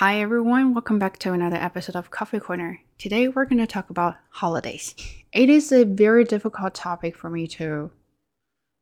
Hi 0.00 0.22
everyone, 0.22 0.72
welcome 0.72 0.98
back 0.98 1.18
to 1.18 1.34
another 1.34 1.58
episode 1.58 1.94
of 1.94 2.10
Coffee 2.10 2.40
Corner. 2.40 2.80
Today 2.96 3.28
we're 3.28 3.44
going 3.44 3.58
to 3.58 3.66
talk 3.66 3.90
about 3.90 4.16
holidays. 4.30 4.94
It 5.30 5.50
is 5.50 5.72
a 5.72 5.84
very 5.84 6.24
difficult 6.24 6.72
topic 6.72 7.14
for 7.14 7.28
me 7.28 7.46
to 7.48 7.90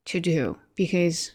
to 0.04 0.20
do 0.20 0.58
because 0.76 1.32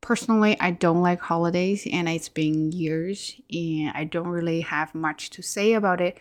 personally 0.00 0.58
I 0.58 0.70
don't 0.70 1.02
like 1.02 1.20
holidays 1.20 1.86
and 1.92 2.08
it's 2.08 2.30
been 2.30 2.72
years 2.72 3.38
and 3.50 3.92
I 3.94 4.04
don't 4.04 4.28
really 4.28 4.62
have 4.62 4.94
much 4.94 5.28
to 5.28 5.42
say 5.42 5.74
about 5.74 6.00
it. 6.00 6.16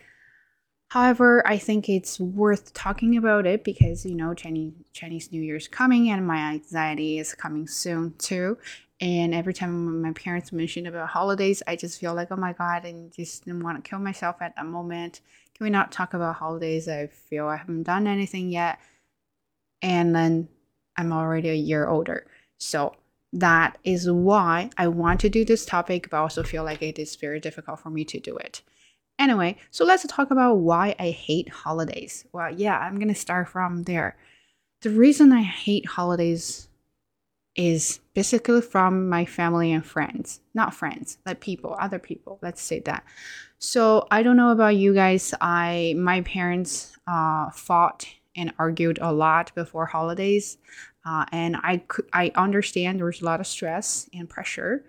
However, 0.90 1.48
I 1.48 1.60
think 1.60 1.88
it's 1.88 2.20
worth 2.20 2.74
talking 2.74 3.16
about 3.16 3.46
it 3.46 3.64
because 3.64 4.06
you 4.06 4.16
know 4.16 4.34
Chinese 4.34 4.74
Chinese 4.92 5.32
New 5.32 5.42
Year 5.42 5.56
is 5.56 5.70
coming 5.70 6.10
and 6.10 6.28
my 6.28 6.52
anxiety 6.52 7.20
is 7.20 7.34
coming 7.34 7.68
soon 7.68 8.16
too. 8.18 8.58
And 9.00 9.34
every 9.34 9.54
time 9.54 10.02
my 10.02 10.12
parents 10.14 10.52
mention 10.52 10.88
about 10.88 11.10
holidays, 11.10 11.62
I 11.68 11.76
just 11.76 12.00
feel 12.00 12.16
like, 12.16 12.32
oh 12.32 12.36
my 12.36 12.54
God, 12.54 12.84
and 12.84 13.12
just 13.14 13.46
want 13.46 13.84
to 13.84 13.88
kill 13.88 14.00
myself 14.00 14.38
at 14.42 14.56
that 14.56 14.66
moment. 14.66 15.22
Can 15.56 15.66
we 15.66 15.70
not 15.70 15.92
talk 15.92 16.14
about 16.14 16.36
holidays? 16.36 16.88
I 16.88 17.08
feel 17.08 17.48
I 17.48 17.58
haven't 17.58 17.84
done 17.84 18.08
anything 18.08 18.50
yet. 18.50 18.80
And 19.82 20.16
then 20.16 20.50
I'm 20.96 21.14
already 21.14 21.50
a 21.50 21.54
year 21.54 21.88
older. 21.88 22.26
So 22.58 22.96
that 23.34 23.78
is 23.84 24.10
why 24.10 24.72
I 24.78 24.88
want 24.88 25.20
to 25.22 25.30
do 25.30 25.46
this 25.46 25.66
topic, 25.66 26.10
but 26.10 26.18
also 26.18 26.42
feel 26.42 26.64
like 26.64 26.82
it 26.82 26.98
is 26.98 27.16
very 27.16 27.40
difficult 27.40 27.80
for 27.80 27.92
me 27.92 28.04
to 28.06 28.20
do 28.20 28.36
it. 28.38 28.64
Anyway, 29.20 29.58
so 29.72 29.84
let's 29.86 30.06
talk 30.08 30.32
about 30.32 30.56
why 30.56 30.96
I 31.00 31.10
hate 31.10 31.50
holidays. 31.50 32.26
Well, 32.32 32.52
yeah, 32.54 32.78
I'm 32.80 32.96
going 32.96 33.08
to 33.08 33.16
start 33.16 33.50
from 33.50 33.84
there. 33.84 34.18
The 34.82 34.90
reason 34.92 35.32
I 35.32 35.42
hate 35.42 35.88
holidays 35.88 36.67
is 37.58 38.00
basically 38.14 38.62
from 38.62 39.10
my 39.10 39.26
family 39.26 39.74
and 39.74 39.86
friends, 39.86 40.40
not 40.54 40.74
friends, 40.74 41.18
like 41.26 41.42
people, 41.42 41.76
other 41.80 42.00
people. 42.00 42.38
Let's 42.42 42.62
say 42.62 42.80
that. 42.82 43.04
So 43.60 44.08
I 44.12 44.22
don't 44.22 44.38
know 44.38 44.52
about 44.52 44.76
you 44.76 44.94
guys. 44.94 45.34
I 45.42 45.96
my 45.98 46.22
parents 46.22 46.96
uh, 47.08 47.50
fought 47.50 48.08
and 48.36 48.54
argued 48.60 49.00
a 49.02 49.12
lot 49.12 49.52
before 49.56 49.88
holidays, 49.88 50.60
uh, 51.06 51.26
and 51.32 51.58
I 51.58 51.82
I 52.14 52.32
understand 52.36 53.00
there's 53.00 53.22
a 53.22 53.26
lot 53.26 53.40
of 53.40 53.48
stress 53.48 54.08
and 54.14 54.30
pressure 54.30 54.86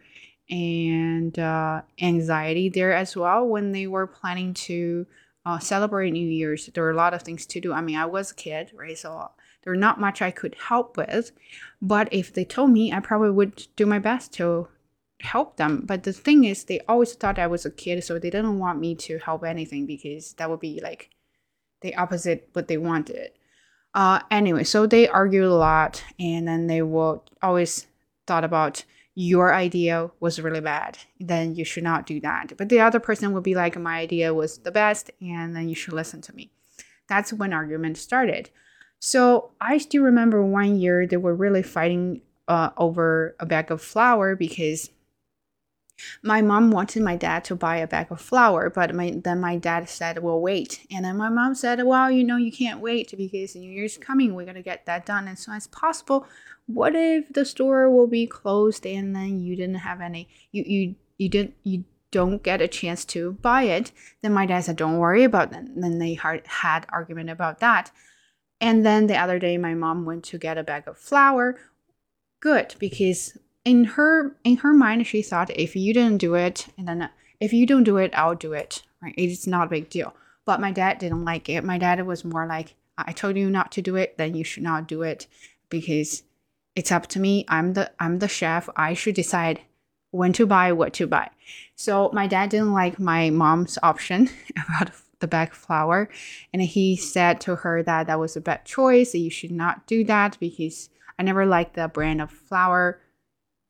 and 0.51 1.39
uh, 1.39 1.83
anxiety 2.01 2.69
there 2.69 2.93
as 2.93 3.17
well 3.17 3.47
when 3.47 3.73
they 3.73 3.87
were 3.87 4.07
planning 4.07 4.53
to 4.55 5.07
uh, 5.47 5.59
celebrate 5.59 6.11
New 6.11 6.29
Year's. 6.29 6.67
There 6.67 6.83
were 6.83 6.91
a 6.91 6.97
lot 6.97 7.15
of 7.15 7.23
things 7.23 7.47
to 7.47 7.61
do. 7.61 7.73
I 7.73 7.81
mean, 7.81 7.97
I 7.97 8.07
was 8.07 8.33
a 8.33 8.35
kid, 8.35 8.73
right? 8.75 8.97
So 8.97 9.31
there's 9.69 9.79
not 9.79 10.01
much 10.01 10.23
I 10.23 10.31
could 10.31 10.57
help 10.69 10.97
with. 10.97 11.31
But 11.83 12.09
if 12.11 12.33
they 12.33 12.45
told 12.45 12.71
me, 12.71 12.91
I 12.91 13.01
probably 13.01 13.31
would 13.31 13.67
do 13.77 13.85
my 13.85 13.99
best 13.99 14.33
to 14.35 14.69
help 15.21 15.57
them. 15.57 15.83
But 15.85 16.05
the 16.05 16.13
thing 16.13 16.45
is, 16.45 16.65
they 16.65 16.81
always 16.89 17.13
thought 17.13 17.39
I 17.39 17.47
was 17.47 17.67
a 17.67 17.71
kid, 17.71 18.03
so 18.03 18.19
they 18.19 18.31
didn't 18.31 18.59
want 18.59 18.81
me 18.81 18.95
to 18.95 19.19
help 19.19 19.45
anything 19.45 19.85
because 19.85 20.33
that 20.35 20.49
would 20.49 20.61
be 20.61 20.81
like 20.83 21.11
the 21.83 21.95
opposite 21.97 22.49
what 22.55 22.69
they 22.69 22.79
wanted. 22.79 23.33
Uh, 23.93 24.21
anyway, 24.31 24.65
so 24.65 24.87
they 24.87 25.07
argued 25.07 25.45
a 25.45 25.55
lot, 25.55 26.03
and 26.19 26.49
then 26.49 26.67
they 26.67 26.81
will 26.81 27.25
always 27.43 27.87
thought 28.27 28.45
about 28.45 28.85
your 29.15 29.53
idea 29.53 30.11
was 30.21 30.41
really 30.41 30.61
bad, 30.61 30.97
then 31.21 31.57
you 31.57 31.65
should 31.65 31.83
not 31.83 32.07
do 32.07 32.21
that. 32.21 32.53
But 32.57 32.69
the 32.71 32.81
other 32.81 33.01
person 33.01 33.33
would 33.33 33.43
be 33.43 33.55
like, 33.55 33.77
my 33.77 33.99
idea 33.99 34.33
was 34.33 34.59
the 34.59 34.71
best, 34.71 35.11
and 35.21 35.55
then 35.55 35.69
you 35.69 35.75
should 35.75 35.95
listen 35.95 36.23
to 36.23 36.35
me. 36.35 36.53
That's 37.09 37.33
when 37.33 37.53
argument 37.53 37.99
started. 37.99 38.49
So 39.01 39.51
I 39.61 39.79
still 39.79 40.03
remember 40.03 40.43
one 40.45 40.79
year 40.79 41.07
they 41.07 41.17
were 41.17 41.35
really 41.35 41.63
fighting 41.63 42.23
uh, 42.49 42.71
over 42.77 43.37
a 43.39 43.47
bag 43.47 43.71
of 43.71 43.81
flour 43.81 44.35
because 44.35 44.91
my 46.23 46.43
mom 46.43 46.71
wanted 46.71 47.03
my 47.03 47.17
dad 47.17 47.45
to 47.45 47.57
buy 47.57 47.79
a 47.79 47.87
bag 47.87 48.11
of 48.11 48.21
flour, 48.21 48.71
but 48.71 48.95
my, 48.95 49.21
then 49.23 49.41
my 49.41 49.57
dad 49.57 49.89
said, 49.89 50.23
"Well, 50.23 50.41
wait." 50.41 50.87
And 50.93 51.05
then 51.05 51.17
my 51.17 51.29
mom 51.29 51.55
said, 51.55 51.83
"Well, 51.85 52.11
you 52.11 52.23
know, 52.23 52.37
you 52.37 52.53
can't 52.53 52.81
wait 52.81 53.13
because 53.17 53.57
New 53.57 53.71
Year's 53.71 53.99
coming. 53.99 54.35
We're 54.35 54.47
gonna 54.47 54.63
get 54.63 54.87
that 54.87 55.07
done 55.07 55.27
as 55.27 55.41
soon 55.41 55.57
as 55.57 55.67
possible. 55.67 56.27
What 56.67 56.95
if 56.95 57.33
the 57.33 57.45
store 57.45 57.91
will 57.91 58.07
be 58.07 58.27
closed 58.27 58.87
and 58.87 59.15
then 59.15 59.41
you 59.41 59.57
didn't 59.57 59.77
have 59.77 60.01
any? 60.01 60.29
You 60.53 60.65
you 60.67 60.95
you 61.19 61.29
didn't 61.29 61.55
you." 61.65 61.85
don't 62.11 62.43
get 62.43 62.63
a 62.63 62.67
chance 62.69 63.05
to 63.05 63.33
buy 63.43 63.65
it 63.65 63.93
then 64.23 64.33
my 64.33 64.47
dad 64.47 64.61
said 64.61 64.77
don't 64.77 64.97
worry 64.97 65.25
about 65.25 65.53
it 65.53 65.59
and 65.59 65.85
then 65.85 65.99
they 65.99 66.15
had, 66.15 66.41
had 66.47 66.87
argument 66.89 67.29
about 67.29 67.61
that 67.61 67.91
and 68.61 68.85
then 68.85 69.07
the 69.07 69.17
other 69.17 69.39
day 69.39 69.57
my 69.57 69.75
mom 69.75 70.05
went 70.05 70.25
to 70.25 70.39
get 70.39 70.59
a 70.59 70.65
bag 70.65 70.89
of 70.89 70.99
flour. 70.99 71.59
Good 72.41 72.75
because 72.79 73.37
in 73.65 73.85
her 73.85 74.37
in 74.45 74.59
her 74.59 74.73
mind 74.73 75.07
she 75.07 75.23
thought 75.23 75.51
if 75.51 75.75
you 75.77 75.93
didn't 75.93 76.19
do 76.19 76.35
it 76.35 76.69
and 76.79 76.89
then 76.89 77.03
uh, 77.03 77.09
if 77.41 77.53
you 77.53 77.67
don't 77.67 77.85
do 77.85 77.97
it 77.97 78.13
i'll 78.17 78.35
do 78.35 78.53
it 78.53 78.83
right? 79.03 79.15
It's 79.17 79.47
not 79.47 79.67
a 79.67 79.71
big 79.71 79.91
deal. 79.91 80.15
But 80.45 80.61
my 80.61 80.73
dad 80.73 80.99
didn't 80.99 81.25
like 81.25 81.49
it. 81.49 81.63
My 81.63 81.79
dad 81.79 82.05
was 82.07 82.25
more 82.25 82.47
like 82.47 82.75
i 82.97 83.13
told 83.13 83.37
you 83.37 83.49
not 83.51 83.71
to 83.73 83.83
do 83.83 83.97
it 83.97 84.17
then 84.19 84.35
you 84.35 84.45
should 84.45 84.63
not 84.63 84.89
do 84.89 85.03
it 85.03 85.27
because 85.69 86.23
it's 86.75 86.93
up 86.93 87.09
to 87.09 87.21
me. 87.21 87.45
I'm 87.49 87.75
the 87.75 87.91
i'm 87.99 88.21
the 88.21 88.29
chef. 88.29 88.69
I 88.77 88.95
should 88.95 89.15
decide 89.15 89.61
when 90.11 90.33
to 90.35 90.47
buy 90.47 90.73
what 90.73 90.93
to 90.95 91.07
buy. 91.07 91.31
So 91.75 92.11
my 92.13 92.27
dad 92.27 92.51
didn't 92.51 92.73
like 92.73 92.99
my 92.99 93.31
mom's 93.31 93.79
option 93.83 94.31
about 94.69 94.93
the 95.21 95.29
bag 95.29 95.53
flour 95.53 96.09
and 96.53 96.63
he 96.63 96.97
said 96.97 97.41
to 97.41 97.57
her 97.57 97.83
that 97.83 98.07
that 98.07 98.21
was 98.21 98.37
a 98.37 98.41
bad 98.41 98.65
choice 98.65 99.15
you 99.15 99.31
should 99.31 99.51
not 99.51 99.87
do 99.87 100.05
that 100.05 100.37
because 100.39 100.91
i 101.19 101.23
never 101.23 101.45
liked 101.45 101.75
the 101.75 101.89
brand 101.89 102.21
of 102.21 102.31
flour 102.31 103.01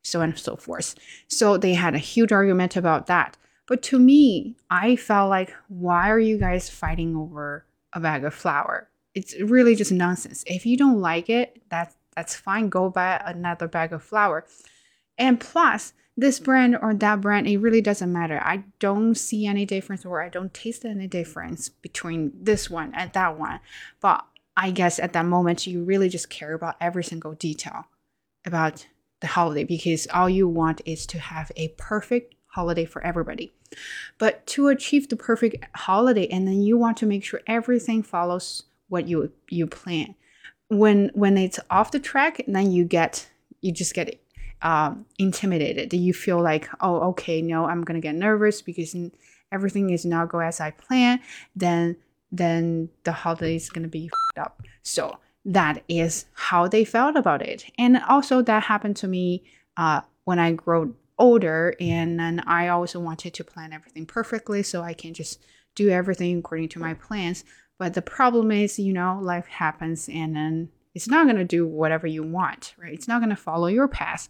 so 0.03 0.21
on 0.21 0.29
and 0.29 0.39
so 0.39 0.55
forth. 0.55 0.95
So 1.27 1.57
they 1.57 1.73
had 1.73 1.95
a 1.95 1.99
huge 1.99 2.31
argument 2.31 2.75
about 2.75 3.07
that. 3.07 3.37
But 3.67 3.81
to 3.83 3.99
me, 3.99 4.55
I 4.69 4.95
felt 4.95 5.29
like, 5.29 5.53
why 5.67 6.09
are 6.09 6.19
you 6.19 6.37
guys 6.37 6.69
fighting 6.69 7.15
over 7.15 7.65
a 7.93 7.99
bag 7.99 8.23
of 8.23 8.33
flour? 8.33 8.89
It's 9.13 9.39
really 9.39 9.75
just 9.75 9.91
nonsense. 9.91 10.43
If 10.47 10.65
you 10.65 10.77
don't 10.77 11.01
like 11.01 11.29
it, 11.29 11.61
that's 11.69 11.95
that's 12.15 12.35
fine. 12.35 12.69
Go 12.69 12.89
buy 12.89 13.21
another 13.25 13.67
bag 13.67 13.93
of 13.93 14.03
flour. 14.03 14.45
And 15.17 15.39
plus, 15.39 15.93
this 16.19 16.39
brand 16.39 16.77
or 16.81 16.93
that 16.93 17.21
brand, 17.21 17.47
it 17.47 17.57
really 17.57 17.81
doesn't 17.81 18.11
matter. 18.11 18.39
I 18.43 18.63
don't 18.79 19.15
see 19.15 19.45
any 19.45 19.65
difference 19.65 20.05
or 20.05 20.21
I 20.21 20.29
don't 20.29 20.53
taste 20.53 20.85
any 20.85 21.07
difference 21.07 21.69
between 21.69 22.31
this 22.39 22.69
one 22.69 22.93
and 22.93 23.11
that 23.13 23.37
one. 23.37 23.59
But 24.01 24.25
I 24.57 24.71
guess 24.71 24.99
at 24.99 25.13
that 25.13 25.25
moment, 25.25 25.65
you 25.65 25.83
really 25.83 26.09
just 26.09 26.29
care 26.29 26.53
about 26.53 26.75
every 26.81 27.03
single 27.03 27.33
detail 27.33 27.85
about 28.45 28.87
the 29.21 29.27
holiday 29.27 29.63
because 29.63 30.07
all 30.13 30.29
you 30.29 30.47
want 30.47 30.81
is 30.85 31.05
to 31.07 31.19
have 31.19 31.51
a 31.55 31.69
perfect 31.69 32.35
holiday 32.47 32.85
for 32.85 33.01
everybody. 33.03 33.51
But 34.17 34.45
to 34.47 34.67
achieve 34.67 35.09
the 35.09 35.15
perfect 35.15 35.63
holiday 35.75 36.27
and 36.27 36.47
then 36.47 36.61
you 36.61 36.77
want 36.77 36.97
to 36.97 37.05
make 37.05 37.23
sure 37.23 37.41
everything 37.47 38.03
follows 38.03 38.63
what 38.87 39.07
you 39.07 39.31
you 39.49 39.67
plan. 39.67 40.15
When 40.67 41.11
when 41.13 41.37
it's 41.37 41.59
off 41.69 41.91
the 41.91 41.99
track, 41.99 42.41
then 42.47 42.71
you 42.71 42.83
get 42.83 43.29
you 43.61 43.71
just 43.71 43.93
get 43.93 44.19
um, 44.61 45.05
intimidated. 45.17 45.89
Do 45.89 45.97
you 45.97 46.13
feel 46.13 46.41
like, 46.41 46.69
oh, 46.81 47.09
okay, 47.09 47.41
no, 47.41 47.65
I'm 47.65 47.83
gonna 47.83 47.99
get 47.99 48.15
nervous 48.15 48.61
because 48.61 48.95
everything 49.51 49.89
is 49.89 50.05
not 50.05 50.29
go 50.29 50.39
as 50.39 50.59
I 50.59 50.71
plan. 50.71 51.19
Then 51.55 51.97
then 52.31 52.89
the 53.03 53.11
holiday 53.11 53.55
is 53.55 53.69
gonna 53.69 53.87
be 53.87 54.09
up. 54.37 54.61
So 54.83 55.17
that 55.45 55.83
is 55.87 56.25
how 56.33 56.67
they 56.67 56.85
felt 56.85 57.15
about 57.15 57.41
it. 57.41 57.65
And 57.77 57.97
also, 58.07 58.41
that 58.41 58.63
happened 58.63 58.97
to 58.97 59.07
me 59.07 59.43
uh, 59.77 60.01
when 60.25 60.39
I 60.39 60.51
grew 60.53 60.95
older, 61.17 61.75
and 61.79 62.19
then 62.19 62.41
I 62.41 62.67
also 62.67 62.99
wanted 62.99 63.33
to 63.33 63.43
plan 63.43 63.73
everything 63.73 64.05
perfectly 64.05 64.63
so 64.63 64.81
I 64.81 64.93
can 64.93 65.13
just 65.13 65.43
do 65.75 65.89
everything 65.89 66.39
according 66.39 66.69
to 66.69 66.79
my 66.79 66.93
plans. 66.93 67.43
But 67.77 67.93
the 67.93 68.01
problem 68.01 68.51
is, 68.51 68.77
you 68.77 68.93
know, 68.93 69.19
life 69.21 69.47
happens, 69.47 70.09
and 70.09 70.35
then 70.35 70.69
it's 70.95 71.07
not 71.07 71.25
going 71.25 71.37
to 71.37 71.45
do 71.45 71.67
whatever 71.67 72.07
you 72.07 72.23
want, 72.23 72.73
right? 72.77 72.93
It's 72.93 73.07
not 73.07 73.19
going 73.19 73.29
to 73.29 73.35
follow 73.35 73.67
your 73.67 73.87
path. 73.87 74.29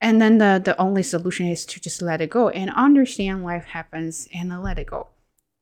And 0.00 0.20
then 0.20 0.38
the, 0.38 0.60
the 0.62 0.78
only 0.80 1.02
solution 1.02 1.46
is 1.46 1.64
to 1.66 1.80
just 1.80 2.02
let 2.02 2.20
it 2.20 2.30
go 2.30 2.50
and 2.50 2.70
understand 2.70 3.44
life 3.44 3.64
happens 3.64 4.28
and 4.34 4.62
let 4.62 4.78
it 4.78 4.86
go. 4.86 5.08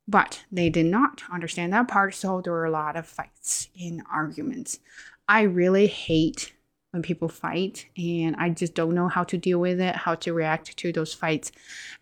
But 0.09 0.45
they 0.51 0.69
did 0.69 0.87
not 0.87 1.23
understand 1.33 1.73
that 1.73 1.89
part, 1.89 2.15
so 2.15 2.41
there 2.41 2.53
were 2.53 2.65
a 2.65 2.71
lot 2.71 2.97
of 2.97 3.07
fights 3.07 3.69
and 3.81 4.03
arguments. 4.13 4.81
I 5.29 5.43
really 5.43 5.87
hate 5.87 6.53
when 6.91 7.03
people 7.03 7.29
fight, 7.29 7.87
and 7.97 8.37
I 8.37 8.51
just 8.51 8.75
don't 8.75 8.95
know 8.95 9.09
how 9.09 9.25
to 9.25 9.39
deal 9.39 9.61
with 9.61 9.81
it, 9.81 9.95
how 9.95 10.17
to 10.17 10.35
react 10.35 10.77
to 10.77 10.93
those 10.93 11.15
fights. 11.15 11.53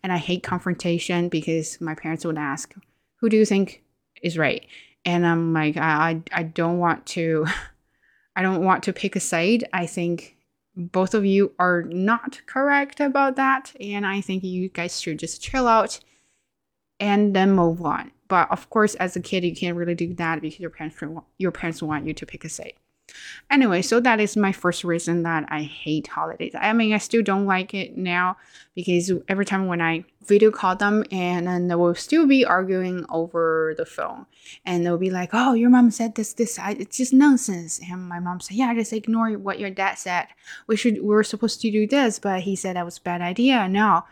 And 0.03 0.11
I 0.11 0.17
hate 0.17 0.43
confrontation 0.43 1.29
because 1.29 1.79
my 1.79 1.95
parents 1.95 2.25
would 2.25 2.37
ask, 2.37 2.73
Who 3.17 3.29
do 3.29 3.37
you 3.37 3.45
think 3.45 3.83
is 4.21 4.37
right? 4.37 4.65
And 5.05 5.25
I'm 5.25 5.53
like, 5.53 5.77
I, 5.77 6.21
I 6.31 6.43
don't 6.43 6.77
want 6.77 7.05
to. 7.07 7.45
I 8.35 8.43
don't 8.43 8.63
want 8.63 8.83
to 8.83 8.93
pick 8.93 9.17
a 9.17 9.19
side. 9.19 9.65
I 9.73 9.85
think 9.85 10.37
both 10.75 11.13
of 11.13 11.25
you 11.25 11.51
are 11.59 11.83
not 11.83 12.41
correct 12.45 13.01
about 13.01 13.35
that. 13.35 13.73
And 13.79 14.05
I 14.05 14.21
think 14.21 14.43
you 14.43 14.69
guys 14.69 15.01
should 15.01 15.19
just 15.19 15.41
chill 15.41 15.67
out 15.67 15.99
and 16.99 17.35
then 17.35 17.51
move 17.51 17.81
on. 17.81 18.11
But 18.29 18.49
of 18.51 18.69
course, 18.69 18.95
as 18.95 19.17
a 19.17 19.19
kid, 19.19 19.43
you 19.43 19.53
can't 19.53 19.75
really 19.75 19.95
do 19.95 20.13
that 20.13 20.41
because 20.41 20.61
your 20.61 20.69
parents 20.69 20.97
your 21.37 21.51
parents 21.51 21.83
want 21.83 22.07
you 22.07 22.13
to 22.13 22.25
pick 22.25 22.45
a 22.45 22.49
side. 22.49 22.75
Anyway, 23.49 23.81
so 23.81 23.99
that 23.99 24.19
is 24.19 24.37
my 24.37 24.51
first 24.51 24.83
reason 24.83 25.23
that 25.23 25.45
I 25.49 25.63
hate 25.63 26.07
holidays. 26.07 26.53
I 26.55 26.71
mean, 26.73 26.93
I 26.93 26.97
still 26.99 27.21
don't 27.21 27.45
like 27.45 27.73
it 27.73 27.97
now 27.97 28.37
because 28.75 29.11
every 29.27 29.45
time 29.45 29.67
when 29.67 29.81
I 29.81 30.05
video 30.23 30.51
call 30.51 30.75
them 30.75 31.03
and 31.11 31.47
then 31.47 31.67
they 31.67 31.75
will 31.75 31.95
still 31.95 32.25
be 32.25 32.45
arguing 32.45 33.05
over 33.09 33.73
the 33.77 33.85
phone 33.85 34.25
and 34.65 34.85
they'll 34.85 34.97
be 34.97 35.09
like, 35.09 35.31
oh, 35.33 35.53
your 35.53 35.69
mom 35.69 35.91
said 35.91 36.15
this, 36.15 36.33
this, 36.33 36.57
it's 36.61 36.97
just 36.97 37.13
nonsense. 37.13 37.79
And 37.79 38.07
my 38.07 38.19
mom 38.19 38.39
said, 38.39 38.55
yeah, 38.55 38.73
just 38.73 38.93
ignore 38.93 39.31
what 39.31 39.59
your 39.59 39.69
dad 39.69 39.95
said. 39.95 40.27
We 40.67 40.77
should, 40.77 40.95
we 40.95 41.09
were 41.09 41.23
supposed 41.23 41.61
to 41.61 41.71
do 41.71 41.87
this, 41.87 42.19
but 42.19 42.41
he 42.41 42.55
said 42.55 42.75
that 42.75 42.85
was 42.85 42.97
a 42.99 43.01
bad 43.01 43.21
idea. 43.21 43.67
Now 43.67 44.05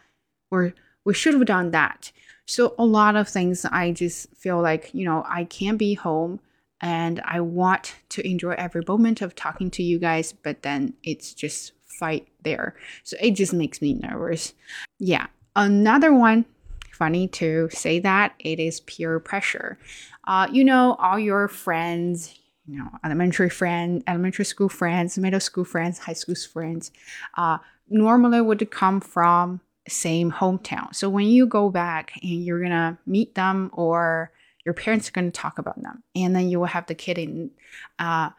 we're, 0.50 0.74
we 1.06 1.14
should 1.14 1.34
have 1.36 1.46
done 1.46 1.72
that. 1.72 2.12
So 2.46 2.74
a 2.80 2.86
lot 2.86 3.16
of 3.16 3.30
things 3.30 3.64
I 3.64 3.92
just 3.92 4.36
feel 4.36 4.60
like, 4.60 4.94
you 4.94 5.06
know, 5.06 5.24
I 5.30 5.44
can't 5.46 5.78
be 5.78 5.94
home 5.94 6.40
and 6.82 7.22
I 7.26 7.42
want 7.42 7.96
to 8.10 8.26
enjoy 8.26 8.52
every 8.52 8.84
moment 8.88 9.22
of 9.22 9.36
talking 9.36 9.70
to 9.72 9.84
you 9.84 10.00
guys, 10.00 10.34
but 10.34 10.64
then 10.64 10.94
it's 11.04 11.34
just 11.34 11.74
fight 12.00 12.28
there. 12.44 12.76
So 13.04 13.18
it 13.22 13.32
just 13.32 13.54
makes 13.54 13.82
me 13.82 13.94
nervous. 13.94 14.54
Yeah. 15.00 15.28
Another 15.56 16.14
one, 16.14 16.46
funny 16.94 17.28
to 17.28 17.70
say 17.72 18.00
that, 18.00 18.34
it 18.40 18.60
is 18.60 18.80
peer 18.82 19.20
pressure. 19.20 19.78
Uh, 20.26 20.48
you 20.52 20.64
know, 20.64 20.96
all 21.00 21.20
your 21.20 21.48
friends, 21.48 22.40
you 22.66 22.78
know, 22.78 22.90
elementary 23.04 23.50
friend, 23.50 24.04
elementary 24.08 24.46
school 24.46 24.70
friends, 24.70 25.18
middle 25.18 25.40
school 25.40 25.66
friends, 25.66 26.00
high 26.00 26.14
school 26.14 26.36
friends, 26.36 26.92
uh, 27.38 27.58
normally 27.90 28.40
would 28.40 28.70
come 28.72 29.02
from 29.02 29.60
same 29.88 30.32
hometown. 30.32 30.94
So 30.96 31.10
when 31.10 31.26
you 31.26 31.48
go 31.48 31.70
back 31.70 32.14
and 32.22 32.46
you're 32.46 32.62
gonna 32.62 32.98
meet 33.06 33.36
them 33.36 33.72
or 33.74 34.32
your 34.66 34.74
parents 34.74 35.08
are 35.10 35.14
going 35.14 35.32
to 35.32 35.40
talk 35.40 35.58
about 35.58 35.82
them. 35.82 36.04
And 36.16 36.36
then 36.36 36.50
you 36.50 36.60
will 36.60 36.68
have 36.68 36.88
the 36.88 36.96
kid 36.96 37.18
in 37.18 37.52
uh, 37.98 38.30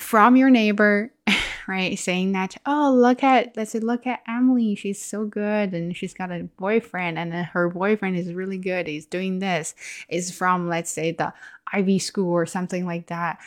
from 0.00 0.36
your 0.36 0.50
neighbor 0.50 1.12
right 1.66 1.98
saying 1.98 2.32
that 2.32 2.56
oh 2.64 2.94
look 2.96 3.22
at 3.22 3.54
let's 3.56 3.72
say 3.72 3.80
look 3.80 4.06
at 4.06 4.20
emily 4.26 4.74
she's 4.74 5.04
so 5.04 5.26
good 5.26 5.74
and 5.74 5.94
she's 5.94 6.14
got 6.14 6.30
a 6.30 6.44
boyfriend 6.56 7.18
and 7.18 7.34
her 7.34 7.68
boyfriend 7.68 8.16
is 8.16 8.32
really 8.32 8.56
good 8.56 8.86
he's 8.86 9.04
doing 9.04 9.40
this 9.40 9.74
is 10.08 10.30
from 10.30 10.68
let's 10.68 10.90
say 10.90 11.10
the 11.10 11.30
ivy 11.72 11.98
school 11.98 12.32
or 12.32 12.46
something 12.46 12.86
like 12.86 13.06
that. 13.08 13.38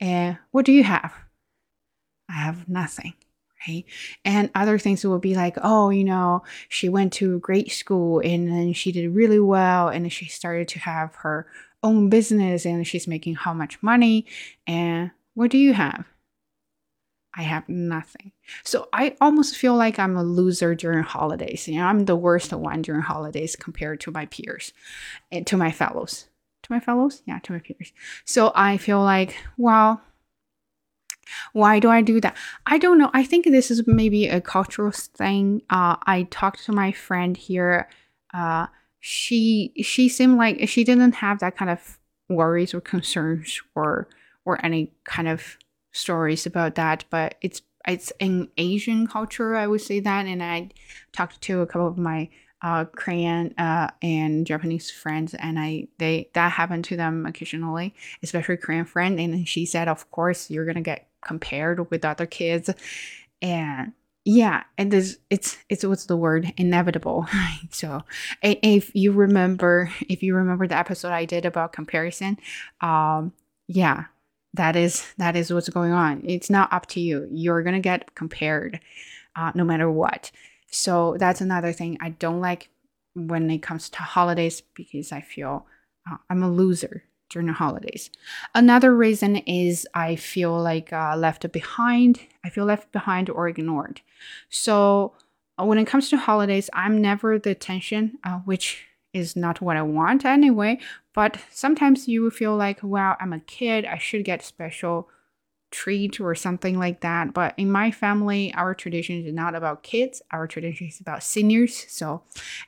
And 0.00 0.38
what 0.50 0.64
do 0.64 0.72
you 0.72 0.84
have? 0.84 1.12
I 2.28 2.34
have 2.34 2.68
nothing 2.68 3.14
right? 3.66 3.84
And 4.24 4.50
other 4.54 4.78
things 4.78 5.04
will 5.04 5.18
be 5.18 5.34
like, 5.34 5.56
oh, 5.62 5.90
you 5.90 6.04
know, 6.04 6.42
she 6.68 6.88
went 6.88 7.12
to 7.14 7.36
a 7.36 7.40
great 7.40 7.70
school 7.72 8.20
and 8.20 8.48
then 8.48 8.72
she 8.72 8.92
did 8.92 9.14
really 9.14 9.40
well 9.40 9.88
and 9.88 10.10
she 10.12 10.26
started 10.26 10.68
to 10.68 10.78
have 10.80 11.14
her 11.16 11.46
own 11.82 12.08
business 12.08 12.64
and 12.64 12.86
she's 12.86 13.06
making 13.06 13.34
how 13.34 13.52
much 13.52 13.82
money. 13.82 14.26
And 14.66 15.10
what 15.34 15.50
do 15.50 15.58
you 15.58 15.72
have? 15.74 16.04
I 17.34 17.42
have 17.42 17.68
nothing. 17.68 18.32
So 18.64 18.88
I 18.92 19.16
almost 19.20 19.56
feel 19.56 19.76
like 19.76 19.98
I'm 19.98 20.16
a 20.16 20.24
loser 20.24 20.74
during 20.74 21.04
holidays. 21.04 21.68
You 21.68 21.76
know, 21.76 21.86
I'm 21.86 22.04
the 22.04 22.16
worst 22.16 22.52
one 22.52 22.82
during 22.82 23.02
holidays 23.02 23.54
compared 23.54 24.00
to 24.00 24.10
my 24.10 24.26
peers 24.26 24.72
and 25.30 25.46
to 25.46 25.56
my 25.56 25.70
fellows. 25.70 26.26
To 26.64 26.72
my 26.72 26.80
fellows? 26.80 27.22
Yeah, 27.26 27.38
to 27.40 27.52
my 27.52 27.60
peers. 27.60 27.92
So 28.24 28.52
I 28.54 28.76
feel 28.76 29.00
like, 29.00 29.36
well, 29.56 30.02
why 31.52 31.78
do 31.78 31.88
I 31.90 32.02
do 32.02 32.20
that? 32.20 32.36
I 32.66 32.78
don't 32.78 32.98
know. 32.98 33.10
I 33.12 33.24
think 33.24 33.44
this 33.46 33.70
is 33.70 33.86
maybe 33.86 34.28
a 34.28 34.40
cultural 34.40 34.90
thing. 34.92 35.62
Uh, 35.70 35.96
I 36.06 36.28
talked 36.30 36.64
to 36.66 36.72
my 36.72 36.92
friend 36.92 37.36
here. 37.36 37.88
Uh, 38.32 38.66
she 39.00 39.72
she 39.82 40.08
seemed 40.08 40.36
like 40.36 40.68
she 40.68 40.84
didn't 40.84 41.12
have 41.16 41.40
that 41.40 41.56
kind 41.56 41.70
of 41.70 41.98
worries 42.28 42.74
or 42.74 42.80
concerns 42.80 43.60
or 43.74 44.08
or 44.44 44.64
any 44.64 44.92
kind 45.04 45.28
of 45.28 45.56
stories 45.92 46.46
about 46.46 46.74
that. 46.76 47.04
But 47.10 47.36
it's 47.40 47.62
it's 47.86 48.12
in 48.20 48.48
Asian 48.56 49.06
culture, 49.06 49.56
I 49.56 49.66
would 49.66 49.80
say 49.80 50.00
that. 50.00 50.26
And 50.26 50.42
I 50.42 50.70
talked 51.12 51.40
to 51.42 51.60
a 51.60 51.66
couple 51.66 51.88
of 51.88 51.98
my 51.98 52.28
uh, 52.62 52.84
Korean 52.84 53.54
uh, 53.56 53.90
and 54.02 54.46
Japanese 54.46 54.90
friends, 54.90 55.34
and 55.34 55.58
I 55.58 55.88
they 55.98 56.30
that 56.34 56.52
happened 56.52 56.84
to 56.86 56.96
them 56.96 57.26
occasionally, 57.26 57.94
especially 58.22 58.58
Korean 58.58 58.84
friend. 58.84 59.18
And 59.18 59.48
she 59.48 59.64
said, 59.64 59.88
of 59.88 60.10
course, 60.10 60.50
you're 60.50 60.66
gonna 60.66 60.82
get 60.82 61.08
compared 61.22 61.90
with 61.90 62.04
other 62.04 62.26
kids. 62.26 62.70
And 63.42 63.92
yeah 64.26 64.64
and 64.76 64.90
this 64.90 65.16
it's 65.30 65.56
it's 65.70 65.84
what's 65.84 66.06
the 66.06 66.16
word? 66.16 66.52
Inevitable 66.58 67.26
so 67.70 68.02
if 68.42 68.94
you 68.94 69.12
remember 69.12 69.90
if 70.08 70.22
you 70.22 70.34
remember 70.34 70.66
the 70.66 70.76
episode 70.76 71.08
i 71.08 71.24
did 71.24 71.46
about 71.46 71.72
comparison 71.72 72.36
um 72.82 73.32
yeah 73.66 74.04
that 74.52 74.76
is 74.76 75.10
that 75.16 75.36
is 75.36 75.52
what's 75.52 75.68
going 75.70 75.92
on. 75.92 76.22
It's 76.26 76.50
not 76.50 76.72
up 76.72 76.86
to 76.88 77.00
you. 77.00 77.28
You're 77.30 77.62
gonna 77.62 77.80
get 77.80 78.14
compared 78.14 78.80
uh, 79.36 79.52
no 79.54 79.64
matter 79.64 79.90
what. 79.90 80.30
So 80.70 81.16
that's 81.18 81.40
another 81.40 81.72
thing 81.72 81.98
i 82.00 82.10
don't 82.10 82.40
like 82.40 82.68
when 83.14 83.50
it 83.50 83.58
comes 83.58 83.88
to 83.90 83.98
holidays 83.98 84.62
because 84.74 85.12
i 85.12 85.20
feel 85.20 85.66
uh, 86.10 86.16
i'm 86.28 86.42
a 86.42 86.50
loser 86.50 87.04
during 87.30 87.46
the 87.46 87.54
holidays. 87.54 88.10
Another 88.54 88.94
reason 88.94 89.36
is 89.36 89.86
I 89.94 90.16
feel 90.16 90.60
like 90.60 90.92
uh, 90.92 91.16
left 91.16 91.50
behind. 91.52 92.20
I 92.44 92.50
feel 92.50 92.64
left 92.64 92.92
behind 92.92 93.30
or 93.30 93.48
ignored. 93.48 94.02
So 94.50 95.14
uh, 95.58 95.64
when 95.64 95.78
it 95.78 95.86
comes 95.86 96.10
to 96.10 96.16
holidays, 96.16 96.68
I'm 96.74 97.00
never 97.00 97.38
the 97.38 97.50
attention, 97.50 98.18
uh, 98.24 98.40
which 98.40 98.84
is 99.12 99.36
not 99.36 99.60
what 99.60 99.76
I 99.76 99.82
want 99.82 100.24
anyway. 100.24 100.78
But 101.14 101.38
sometimes 101.50 102.06
you 102.06 102.30
feel 102.30 102.56
like, 102.56 102.82
wow, 102.82 103.16
I'm 103.20 103.32
a 103.32 103.40
kid. 103.40 103.84
I 103.84 103.98
should 103.98 104.24
get 104.24 104.44
special 104.44 105.08
treat 105.70 106.20
or 106.20 106.34
something 106.34 106.78
like 106.78 107.00
that. 107.00 107.32
But 107.32 107.54
in 107.56 107.70
my 107.70 107.90
family, 107.90 108.52
our 108.54 108.74
tradition 108.74 109.24
is 109.24 109.32
not 109.32 109.54
about 109.54 109.82
kids. 109.82 110.20
Our 110.32 110.46
tradition 110.46 110.88
is 110.88 111.00
about 111.00 111.22
seniors. 111.22 111.86
So 111.88 112.22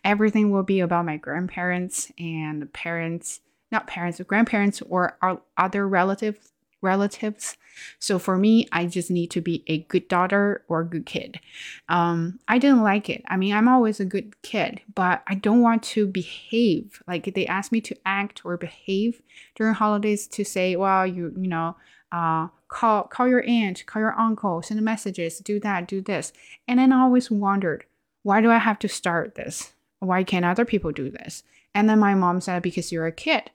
everything 0.04 0.50
will 0.50 0.62
be 0.62 0.80
about 0.80 1.04
my 1.04 1.16
grandparents 1.16 2.12
and 2.18 2.72
parents 2.72 3.40
not 3.72 3.86
parents, 3.86 4.20
or 4.20 4.24
grandparents, 4.24 4.82
or 4.82 5.16
our 5.22 5.40
other 5.56 5.88
relatives 5.88 6.52
relatives. 6.82 7.56
So 7.98 8.18
for 8.18 8.36
me, 8.36 8.68
I 8.72 8.86
just 8.86 9.10
need 9.10 9.30
to 9.30 9.40
be 9.40 9.62
a 9.66 9.78
good 9.78 10.08
daughter 10.08 10.62
or 10.68 10.80
a 10.80 10.84
good 10.86 11.06
kid. 11.06 11.40
Um, 11.88 12.40
I 12.48 12.58
didn't 12.58 12.82
like 12.82 13.08
it. 13.08 13.22
I 13.28 13.36
mean, 13.36 13.54
I'm 13.54 13.68
always 13.68 14.00
a 14.00 14.04
good 14.04 14.40
kid, 14.42 14.80
but 14.94 15.22
I 15.26 15.36
don't 15.36 15.62
want 15.62 15.82
to 15.84 16.06
behave 16.06 17.02
like 17.06 17.32
they 17.32 17.46
ask 17.46 17.72
me 17.72 17.80
to 17.82 17.96
act 18.04 18.44
or 18.44 18.56
behave 18.56 19.22
during 19.54 19.74
holidays 19.74 20.26
to 20.28 20.44
say, 20.44 20.76
well, 20.76 21.06
you 21.06 21.32
you 21.36 21.48
know, 21.48 21.76
uh, 22.10 22.48
call 22.68 23.04
call 23.04 23.28
your 23.28 23.44
aunt, 23.48 23.86
call 23.86 24.02
your 24.02 24.18
uncle, 24.18 24.60
send 24.60 24.82
messages, 24.82 25.38
do 25.38 25.58
that, 25.60 25.88
do 25.88 26.02
this, 26.02 26.32
and 26.68 26.78
then 26.78 26.92
I 26.92 27.00
always 27.00 27.30
wondered, 27.30 27.86
why 28.22 28.40
do 28.40 28.50
I 28.50 28.58
have 28.58 28.78
to 28.80 28.88
start 28.88 29.34
this? 29.34 29.72
Why 30.00 30.24
can't 30.24 30.44
other 30.44 30.64
people 30.64 30.92
do 30.92 31.10
this? 31.10 31.44
And 31.74 31.88
then 31.88 32.00
my 32.00 32.14
mom 32.14 32.40
said, 32.40 32.62
because 32.62 32.92
you're 32.92 33.06
a 33.06 33.12
kid. 33.12 33.50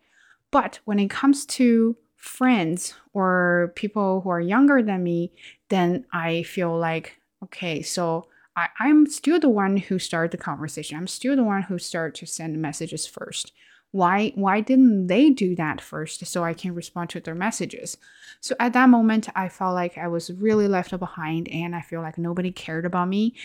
But 0.52 0.80
when 0.86 1.00
it 1.00 1.10
comes 1.10 1.46
to 1.46 1.98
friends 2.16 2.96
or 3.14 3.72
people 3.76 4.22
who 4.22 4.30
are 4.30 4.42
younger 4.42 4.82
than 4.82 5.04
me, 5.04 5.32
then 5.70 6.06
I 6.12 6.44
feel 6.44 6.78
like, 6.78 7.18
okay, 7.44 7.82
so 7.82 8.28
I, 8.56 8.70
I'm 8.80 9.06
still 9.06 9.40
the 9.40 9.50
one 9.50 9.78
who 9.78 10.00
started 10.00 10.32
the 10.32 10.44
conversation. 10.44 10.98
I'm 10.98 11.08
still 11.08 11.36
the 11.36 11.44
one 11.44 11.64
who 11.64 11.78
started 11.78 12.16
to 12.20 12.26
send 12.26 12.62
messages 12.62 13.06
first. 13.06 13.54
Why 13.92 14.34
why 14.36 14.60
didn't 14.62 15.08
they 15.08 15.30
do 15.30 15.56
that 15.56 15.80
first 15.80 16.26
so 16.26 16.44
I 16.44 16.54
can 16.54 16.76
respond 16.76 17.10
to 17.12 17.20
their 17.20 17.36
messages? 17.36 17.98
So 18.42 18.54
at 18.60 18.74
that 18.74 18.90
moment 18.90 19.30
I 19.36 19.48
felt 19.48 19.76
like 19.76 19.98
I 19.98 20.08
was 20.08 20.32
really 20.32 20.68
left 20.68 20.98
behind 21.00 21.48
and 21.48 21.74
I 21.76 21.82
feel 21.82 22.02
like 22.02 22.18
nobody 22.18 22.52
cared 22.52 22.86
about 22.86 23.08
me. 23.08 23.36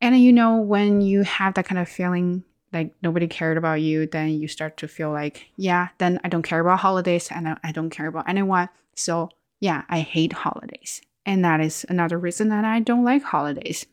And 0.00 0.18
you 0.18 0.32
know 0.32 0.56
when 0.56 1.00
you 1.00 1.22
have 1.22 1.54
that 1.54 1.66
kind 1.66 1.78
of 1.78 1.88
feeling 1.88 2.44
like 2.72 2.94
nobody 3.02 3.26
cared 3.28 3.56
about 3.56 3.80
you, 3.80 4.06
then 4.06 4.30
you 4.30 4.48
start 4.48 4.76
to 4.78 4.88
feel 4.88 5.10
like, 5.10 5.46
yeah, 5.56 5.88
then 5.98 6.18
I 6.24 6.28
don't 6.28 6.42
care 6.42 6.60
about 6.60 6.80
holidays 6.80 7.28
and 7.30 7.56
I 7.62 7.72
don't 7.72 7.90
care 7.90 8.06
about 8.06 8.28
anyone. 8.28 8.68
So, 8.96 9.30
yeah, 9.60 9.82
I 9.88 10.00
hate 10.00 10.32
holidays. 10.32 11.02
And 11.24 11.44
that 11.44 11.60
is 11.60 11.86
another 11.88 12.18
reason 12.18 12.48
that 12.48 12.64
I 12.64 12.80
don't 12.80 13.04
like 13.04 13.22
holidays. 13.22 13.86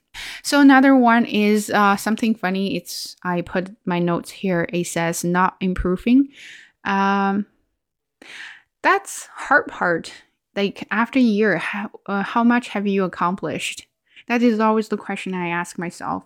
So 0.43 0.59
another 0.59 0.95
one 0.95 1.25
is 1.25 1.69
uh, 1.69 1.95
something 1.95 2.33
funny. 2.33 2.75
It's 2.75 3.15
I 3.23 3.41
put 3.41 3.69
my 3.85 3.99
notes 3.99 4.31
here. 4.31 4.67
It 4.73 4.87
says 4.87 5.23
not 5.23 5.55
improving. 5.61 6.29
Um, 6.83 7.45
that's 8.81 9.25
hard 9.27 9.67
part. 9.67 10.11
Like 10.55 10.87
after 10.89 11.19
a 11.19 11.21
year, 11.21 11.57
how, 11.57 11.91
uh, 12.07 12.23
how 12.23 12.43
much 12.43 12.69
have 12.69 12.87
you 12.87 13.03
accomplished? 13.03 13.85
That 14.27 14.41
is 14.41 14.59
always 14.59 14.87
the 14.87 14.97
question 14.97 15.33
I 15.33 15.49
ask 15.49 15.77
myself. 15.77 16.23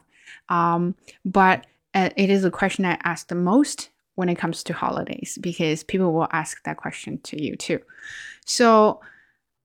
Um, 0.50 0.96
but 1.26 1.66
Uh, 1.94 2.10
it 2.18 2.30
is 2.30 2.44
a 2.44 2.52
question 2.52 2.86
I 2.86 2.98
ask 3.04 3.28
the 3.28 3.36
most 3.36 3.90
when 4.16 4.30
it 4.30 4.36
comes 4.36 4.64
to 4.64 4.74
holidays 4.74 5.38
because 5.42 5.84
people 5.84 6.14
will 6.14 6.28
ask 6.32 6.64
that 6.64 6.78
question 6.78 7.20
to 7.24 7.42
you 7.42 7.56
too. 7.56 7.80
So 8.46 9.02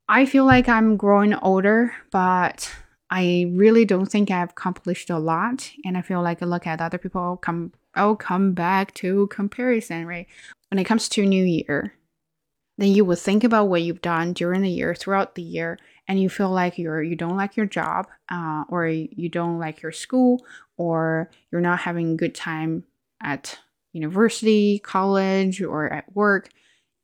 I 0.08 0.26
feel 0.26 0.44
like 0.44 0.68
I'm 0.68 0.96
growing 0.96 1.34
older, 1.34 1.92
but 2.10 2.74
I 3.10 3.50
really 3.54 3.84
don't 3.84 4.06
think 4.06 4.30
I've 4.30 4.50
accomplished 4.50 5.10
a 5.10 5.18
lot. 5.18 5.70
And 5.84 5.96
I 5.96 6.02
feel 6.02 6.22
like 6.22 6.42
I 6.42 6.46
look 6.46 6.66
at 6.66 6.80
other 6.80 6.98
people 6.98 7.36
come 7.38 7.72
I'll 7.94 8.16
come 8.16 8.52
back 8.52 8.94
to 8.94 9.26
comparison, 9.28 10.06
right? 10.06 10.26
When 10.70 10.78
it 10.78 10.84
comes 10.84 11.08
to 11.10 11.26
New 11.26 11.44
Year, 11.44 11.94
then 12.76 12.88
you 12.88 13.04
will 13.04 13.16
think 13.16 13.42
about 13.42 13.68
what 13.68 13.82
you've 13.82 14.02
done 14.02 14.34
during 14.34 14.62
the 14.62 14.70
year, 14.70 14.94
throughout 14.94 15.34
the 15.34 15.42
year, 15.42 15.78
and 16.08 16.20
you 16.20 16.28
feel 16.28 16.50
like 16.50 16.78
you're 16.78 17.02
you 17.02 17.14
don't 17.14 17.36
like 17.36 17.56
your 17.56 17.66
job, 17.66 18.08
uh, 18.30 18.64
or 18.68 18.88
you 18.88 19.28
don't 19.28 19.58
like 19.58 19.82
your 19.82 19.92
school, 19.92 20.44
or 20.76 21.30
you're 21.52 21.60
not 21.60 21.80
having 21.80 22.12
a 22.12 22.16
good 22.16 22.34
time 22.34 22.84
at 23.22 23.58
university, 23.92 24.78
college, 24.78 25.62
or 25.62 25.92
at 25.92 26.12
work, 26.14 26.48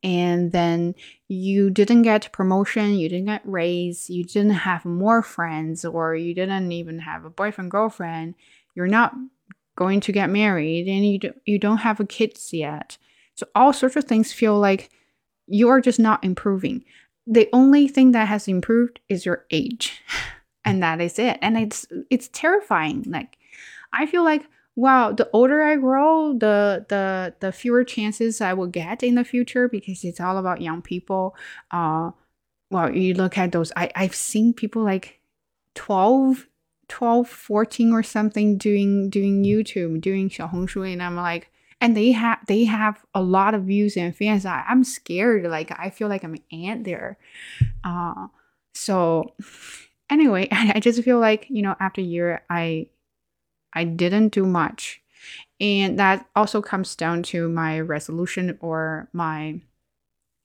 and 0.02 0.52
then 0.52 0.94
you 1.28 1.70
didn't 1.70 2.02
get 2.02 2.32
promotion, 2.32 2.94
you 2.94 3.08
didn't 3.08 3.26
get 3.26 3.42
raise, 3.44 4.08
you 4.08 4.24
didn't 4.24 4.50
have 4.50 4.84
more 4.84 5.22
friends, 5.22 5.84
or 5.84 6.14
you 6.14 6.34
didn't 6.34 6.72
even 6.72 6.98
have 7.00 7.24
a 7.24 7.30
boyfriend 7.30 7.70
girlfriend, 7.70 8.34
you're 8.74 8.86
not 8.86 9.14
going 9.76 10.00
to 10.00 10.12
get 10.12 10.30
married, 10.30 10.86
and 10.88 11.06
you 11.06 11.18
do, 11.18 11.34
you 11.44 11.58
don't 11.58 11.78
have 11.78 12.00
a 12.00 12.06
kids 12.06 12.52
yet. 12.52 12.96
So 13.34 13.46
all 13.54 13.72
sorts 13.72 13.96
of 13.96 14.04
things 14.04 14.32
feel 14.32 14.58
like 14.58 14.90
you 15.46 15.68
are 15.68 15.80
just 15.80 15.98
not 15.98 16.22
improving 16.24 16.84
the 17.26 17.48
only 17.52 17.88
thing 17.88 18.12
that 18.12 18.28
has 18.28 18.48
improved 18.48 19.00
is 19.08 19.26
your 19.26 19.46
age. 19.50 20.02
And 20.66 20.82
that 20.82 20.98
is 20.98 21.18
it. 21.18 21.36
And 21.42 21.58
it's 21.58 21.86
it's 22.08 22.30
terrifying. 22.32 23.04
Like 23.06 23.36
I 23.92 24.06
feel 24.06 24.24
like 24.24 24.46
wow, 24.76 25.12
the 25.12 25.28
older 25.34 25.62
I 25.62 25.76
grow, 25.76 26.32
the 26.32 26.86
the 26.88 27.34
the 27.40 27.52
fewer 27.52 27.84
chances 27.84 28.40
I 28.40 28.54
will 28.54 28.66
get 28.66 29.02
in 29.02 29.14
the 29.16 29.24
future 29.24 29.68
because 29.68 30.04
it's 30.04 30.20
all 30.20 30.38
about 30.38 30.62
young 30.62 30.80
people. 30.80 31.36
Uh 31.70 32.12
well, 32.70 32.90
you 32.90 33.12
look 33.12 33.36
at 33.36 33.52
those 33.52 33.72
I 33.76 33.90
I've 33.94 34.14
seen 34.14 34.54
people 34.54 34.82
like 34.82 35.20
12 35.74 36.48
12 36.88 37.28
14 37.28 37.92
or 37.92 38.02
something 38.02 38.56
doing 38.56 39.10
doing 39.10 39.44
YouTube, 39.44 40.00
doing 40.00 40.30
Xiaohongshu 40.30 40.90
and 40.90 41.02
I'm 41.02 41.16
like 41.16 41.50
and 41.80 41.96
they 41.96 42.12
have 42.12 42.38
they 42.46 42.64
have 42.64 43.04
a 43.14 43.22
lot 43.22 43.54
of 43.54 43.64
views 43.64 43.96
and 43.96 44.16
fans. 44.16 44.46
I, 44.46 44.64
I'm 44.68 44.84
scared. 44.84 45.44
Like 45.44 45.72
I 45.78 45.90
feel 45.90 46.08
like 46.08 46.24
I'm 46.24 46.34
an 46.34 46.42
ant 46.52 46.84
there. 46.84 47.18
Uh, 47.84 48.28
so 48.74 49.34
anyway, 50.10 50.48
I 50.52 50.80
just 50.80 51.02
feel 51.02 51.18
like 51.18 51.46
you 51.48 51.62
know 51.62 51.76
after 51.80 52.00
a 52.00 52.04
year, 52.04 52.42
I 52.50 52.88
I 53.72 53.84
didn't 53.84 54.30
do 54.30 54.46
much, 54.46 55.02
and 55.60 55.98
that 55.98 56.26
also 56.36 56.62
comes 56.62 56.96
down 56.96 57.22
to 57.24 57.48
my 57.48 57.80
resolution 57.80 58.56
or 58.60 59.08
my 59.12 59.60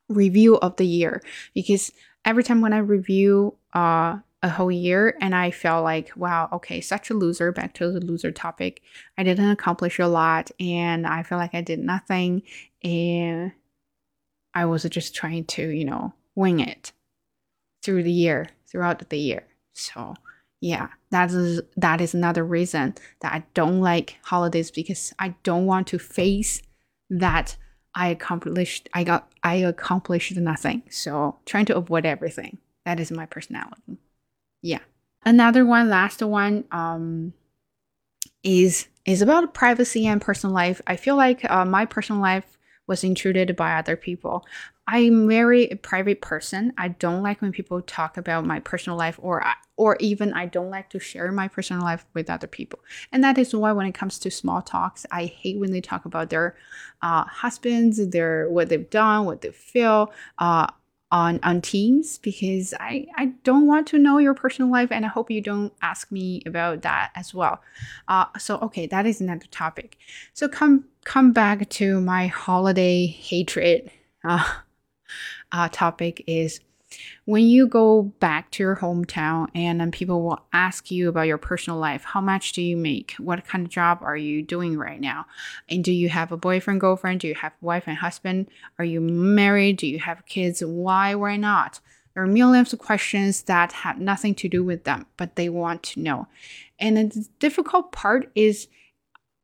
review 0.09 0.57
of 0.57 0.75
the 0.77 0.85
year 0.87 1.21
because 1.53 1.91
every 2.25 2.43
time 2.43 2.61
when 2.61 2.73
I 2.73 2.79
review 2.79 3.55
uh 3.73 4.17
a 4.41 4.49
whole 4.49 4.71
year 4.71 5.17
and 5.19 5.35
I 5.35 5.51
felt 5.51 5.83
like, 5.83 6.11
wow, 6.15 6.47
okay, 6.53 6.79
such 6.79 7.09
a 7.09 7.13
loser, 7.13 7.51
back 7.51 7.73
to 7.75 7.91
the 7.91 7.99
loser 7.99 8.31
topic. 8.31 8.81
I 9.17 9.23
didn't 9.23 9.49
accomplish 9.49 9.99
a 9.99 10.07
lot 10.07 10.49
and 10.59 11.05
I 11.05 11.23
feel 11.23 11.37
like 11.37 11.53
I 11.53 11.61
did 11.61 11.79
nothing 11.79 12.43
and 12.83 13.51
I 14.53 14.65
was 14.65 14.83
just 14.83 15.13
trying 15.13 15.45
to, 15.45 15.67
you 15.67 15.85
know, 15.85 16.13
wing 16.35 16.61
it 16.61 16.93
through 17.83 18.03
the 18.03 18.11
year, 18.11 18.47
throughout 18.69 19.09
the 19.09 19.19
year. 19.19 19.45
So 19.73 20.15
yeah, 20.61 20.87
that 21.11 21.31
is 21.31 21.61
that 21.77 22.01
is 22.01 22.13
another 22.13 22.45
reason 22.45 22.95
that 23.21 23.33
I 23.33 23.43
don't 23.53 23.81
like 23.81 24.17
holidays 24.23 24.71
because 24.71 25.13
I 25.19 25.35
don't 25.43 25.65
want 25.65 25.87
to 25.87 25.99
face 25.99 26.61
that 27.09 27.57
I 27.95 28.07
accomplished 28.07 28.87
I 28.93 29.03
got 29.03 29.31
I 29.43 29.55
accomplished 29.55 30.35
nothing. 30.37 30.83
So 30.89 31.37
trying 31.45 31.65
to 31.65 31.75
avoid 31.75 32.05
everything. 32.05 32.57
That 32.85 32.99
is 32.99 33.11
my 33.11 33.25
personality 33.25 33.99
yeah. 34.61 34.79
Another 35.25 35.65
one 35.65 35.89
last 35.89 36.21
one 36.21 36.63
um 36.71 37.33
is 38.43 38.87
is 39.05 39.21
about 39.21 39.53
privacy 39.53 40.05
and 40.07 40.21
personal 40.21 40.53
life. 40.53 40.81
I 40.87 40.95
feel 40.95 41.15
like 41.15 41.49
uh, 41.49 41.65
my 41.65 41.85
personal 41.85 42.21
life 42.21 42.57
was 42.87 43.03
intruded 43.03 43.55
by 43.55 43.73
other 43.75 43.95
people. 43.95 44.45
I'm 44.87 45.27
very 45.27 45.65
a 45.65 45.75
private 45.75 46.21
person. 46.21 46.73
I 46.77 46.89
don't 46.89 47.21
like 47.21 47.41
when 47.41 47.51
people 47.51 47.81
talk 47.81 48.17
about 48.17 48.45
my 48.45 48.59
personal 48.59 48.97
life 48.97 49.19
or 49.21 49.43
or 49.77 49.95
even 50.01 50.33
i 50.33 50.45
don't 50.45 50.69
like 50.69 50.89
to 50.89 50.99
share 50.99 51.31
my 51.31 51.47
personal 51.47 51.83
life 51.83 52.05
with 52.13 52.29
other 52.29 52.47
people. 52.47 52.79
And 53.11 53.23
that 53.23 53.37
is 53.37 53.55
why 53.55 53.71
when 53.71 53.85
it 53.85 53.93
comes 53.93 54.19
to 54.19 54.31
small 54.31 54.61
talks 54.61 55.05
i 55.11 55.25
hate 55.25 55.59
when 55.59 55.71
they 55.71 55.81
talk 55.81 56.05
about 56.05 56.29
their 56.29 56.55
uh, 57.01 57.23
husbands 57.23 58.05
their 58.09 58.49
what 58.49 58.69
they've 58.69 58.89
done 58.89 59.25
what 59.25 59.41
they 59.41 59.51
feel. 59.51 60.11
Uh, 60.37 60.67
on 61.11 61.39
on 61.43 61.61
Teams 61.61 62.17
because 62.19 62.73
I 62.79 63.07
I 63.15 63.27
don't 63.43 63.67
want 63.67 63.87
to 63.87 63.97
know 63.97 64.17
your 64.17 64.33
personal 64.33 64.71
life 64.71 64.91
and 64.91 65.05
I 65.05 65.09
hope 65.09 65.31
you 65.31 65.41
don't 65.41 65.73
ask 65.81 66.11
me 66.11 66.41
about 66.45 66.81
that 66.83 67.11
as 67.15 67.33
well. 67.33 67.61
Uh, 68.07 68.25
so 68.37 68.57
okay, 68.59 68.85
that 68.87 69.05
is 69.05 69.21
another 69.21 69.47
topic. 69.51 69.97
So 70.33 70.47
come 70.47 70.85
come 71.03 71.31
back 71.31 71.69
to 71.69 71.99
my 72.01 72.27
holiday 72.27 73.05
hatred. 73.07 73.91
Uh, 74.23 74.43
uh, 75.51 75.69
topic 75.71 76.23
is 76.27 76.59
when 77.25 77.45
you 77.45 77.67
go 77.67 78.03
back 78.19 78.49
to 78.51 78.63
your 78.63 78.77
hometown 78.77 79.49
and 79.53 79.79
then 79.79 79.91
people 79.91 80.23
will 80.23 80.41
ask 80.53 80.89
you 80.89 81.09
about 81.09 81.27
your 81.27 81.37
personal 81.37 81.79
life 81.79 82.03
how 82.03 82.21
much 82.21 82.53
do 82.53 82.61
you 82.61 82.75
make? 82.75 83.13
What 83.19 83.45
kind 83.45 83.65
of 83.65 83.71
job 83.71 83.99
are 84.01 84.17
you 84.17 84.41
doing 84.41 84.77
right 84.77 84.99
now? 84.99 85.25
And 85.69 85.83
do 85.83 85.91
you 85.91 86.09
have 86.09 86.31
a 86.31 86.37
boyfriend 86.37 86.81
girlfriend? 86.81 87.19
Do 87.19 87.27
you 87.27 87.35
have 87.35 87.53
wife 87.61 87.83
and 87.87 87.97
husband? 87.97 88.47
Are 88.79 88.85
you 88.85 89.01
married? 89.01 89.77
Do 89.77 89.87
you 89.87 89.99
have 89.99 90.25
kids? 90.25 90.63
Why 90.63 91.15
why 91.15 91.37
not? 91.37 91.79
There 92.13 92.23
are 92.23 92.27
millions 92.27 92.73
of 92.73 92.79
questions 92.79 93.43
that 93.43 93.71
have 93.71 93.99
nothing 93.99 94.33
to 94.35 94.49
do 94.49 94.63
with 94.63 94.83
them 94.83 95.05
but 95.17 95.35
they 95.35 95.49
want 95.49 95.83
to 95.83 95.99
know. 95.99 96.27
And 96.79 96.97
the 96.97 97.27
difficult 97.39 97.91
part 97.91 98.31
is 98.35 98.67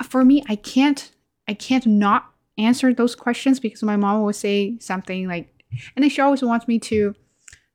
for 0.03 0.25
me 0.25 0.43
i 0.49 0.55
can't 0.55 1.11
i 1.47 1.53
can't 1.53 1.85
not 1.85 2.31
answer 2.57 2.93
those 2.93 3.15
questions 3.15 3.59
because 3.59 3.83
my 3.83 3.95
mom 3.95 4.21
will 4.21 4.33
say 4.33 4.77
something 4.79 5.27
like 5.27 5.49
and 5.95 6.03
then 6.03 6.09
she 6.09 6.21
always 6.21 6.41
wants 6.41 6.67
me 6.67 6.79
to 6.79 7.15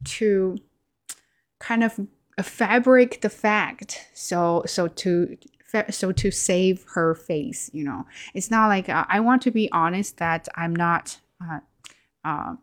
to 0.04 0.56
kind 1.58 1.84
of 1.84 2.00
fabric 2.42 3.20
the 3.20 3.30
fact. 3.30 4.08
So 4.14 4.62
so 4.66 4.88
to 4.88 5.36
so 5.90 6.12
to 6.12 6.30
save 6.30 6.84
her 6.94 7.14
face 7.14 7.70
you 7.72 7.84
know. 7.84 8.06
It's 8.34 8.50
not 8.50 8.68
like 8.68 8.88
uh, 8.88 9.04
i 9.08 9.20
want 9.20 9.42
to 9.42 9.50
be 9.50 9.70
honest 9.72 10.18
that 10.18 10.48
i'm 10.56 10.74
not 10.74 11.18
uh, 11.40 11.60
uh, 12.24 12.54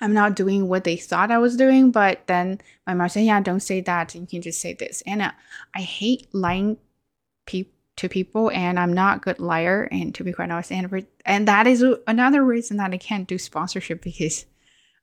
i'm 0.00 0.14
not 0.14 0.34
doing 0.34 0.68
what 0.68 0.84
they 0.84 0.96
thought 0.96 1.30
i 1.30 1.38
was 1.38 1.56
doing 1.56 1.90
but 1.90 2.26
then 2.26 2.60
my 2.86 2.94
mom 2.94 3.08
said 3.08 3.24
yeah 3.24 3.40
don't 3.40 3.60
say 3.60 3.80
that. 3.82 4.14
You 4.14 4.26
can 4.26 4.42
just 4.42 4.60
say 4.60 4.72
this. 4.72 5.02
And 5.06 5.22
uh, 5.22 5.32
i 5.74 5.80
hate 5.80 6.28
lying 6.32 6.78
pe- 7.46 7.66
to 7.96 8.08
people 8.08 8.50
and 8.50 8.78
i'm 8.78 8.92
not 8.92 9.22
good 9.22 9.38
liar 9.38 9.88
and 9.90 10.14
to 10.14 10.24
be 10.24 10.32
quite 10.32 10.50
honest 10.50 10.72
and, 10.72 11.06
and 11.24 11.48
that 11.48 11.66
is 11.66 11.84
another 12.06 12.42
reason 12.42 12.78
that 12.78 12.92
i 12.92 12.98
can't 12.98 13.28
do 13.28 13.38
sponsorship 13.38 14.02
because 14.02 14.46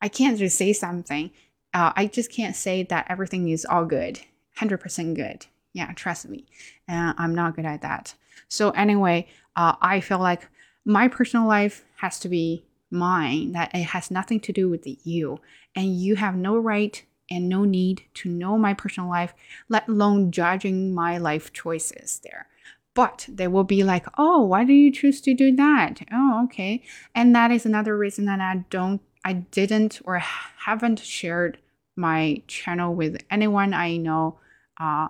I 0.04 0.10
can't 0.10 0.38
just 0.38 0.58
say 0.58 0.74
something. 0.74 1.32
Uh, 1.74 1.94
I 1.96 2.08
just 2.08 2.30
can't 2.30 2.58
say 2.58 2.84
that 2.84 3.08
everything 3.10 3.48
is 3.48 3.66
all 3.66 3.86
good, 3.86 4.20
100% 4.60 5.16
good. 5.16 5.46
Yeah, 5.72 5.94
trust 5.94 6.28
me. 6.28 6.46
Uh, 6.90 7.14
I'm 7.18 7.34
not 7.34 7.56
good 7.56 7.66
at 7.66 7.82
that. 7.84 8.14
So, 8.50 8.72
anyway, 8.72 9.28
uh, 9.56 9.76
I 9.82 10.02
feel 10.02 10.20
like 10.20 10.50
my 10.86 11.08
personal 11.08 11.48
life 11.48 11.86
has 11.96 12.20
to 12.20 12.28
be 12.28 12.66
mine, 12.92 13.54
that 13.54 13.74
it 13.74 13.86
has 13.86 14.12
nothing 14.12 14.42
to 14.42 14.52
do 14.52 14.70
with 14.70 14.84
you. 14.86 15.40
And 15.74 15.96
you 15.96 16.18
have 16.18 16.36
no 16.36 16.58
right 16.58 17.02
and 17.32 17.48
no 17.48 17.64
need 17.64 18.04
to 18.16 18.30
know 18.30 18.58
my 18.58 18.74
personal 18.74 19.10
life, 19.10 19.34
let 19.70 19.88
alone 19.88 20.32
judging 20.32 20.94
my 20.94 21.18
life 21.18 21.54
choices 21.54 22.20
there. 22.26 22.48
But 22.94 23.26
they 23.32 23.48
will 23.48 23.64
be 23.64 23.84
like, 23.84 24.06
oh, 24.18 24.42
why 24.44 24.66
do 24.66 24.74
you 24.74 24.92
choose 24.92 25.22
to 25.22 25.34
do 25.34 25.56
that? 25.56 26.02
Oh, 26.12 26.44
okay. 26.44 26.84
And 27.16 27.34
that 27.34 27.52
is 27.52 27.66
another 27.66 27.98
reason 27.98 28.26
that 28.26 28.42
I 28.42 28.66
don't 28.70 29.02
I 29.24 29.34
didn't 29.34 30.02
or 30.06 30.20
haven't 30.20 31.00
shared 31.00 31.58
my 31.96 32.42
channel 32.48 32.94
with 32.94 33.24
anyone 33.30 33.74
I 33.74 33.98
know 33.98 34.40
uh, 34.80 35.10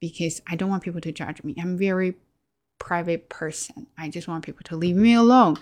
because 0.00 0.42
I 0.46 0.56
don't 0.56 0.68
want 0.68 0.82
people 0.82 1.00
to 1.00 1.12
judge 1.12 1.42
me. 1.44 1.54
I'm 1.58 1.78
very 1.78 2.14
private 2.78 3.28
person. 3.28 3.86
I 3.96 4.10
just 4.10 4.28
want 4.28 4.44
people 4.44 4.62
to 4.64 4.76
leave 4.76 4.96
me 4.96 5.14
alone. 5.14 5.56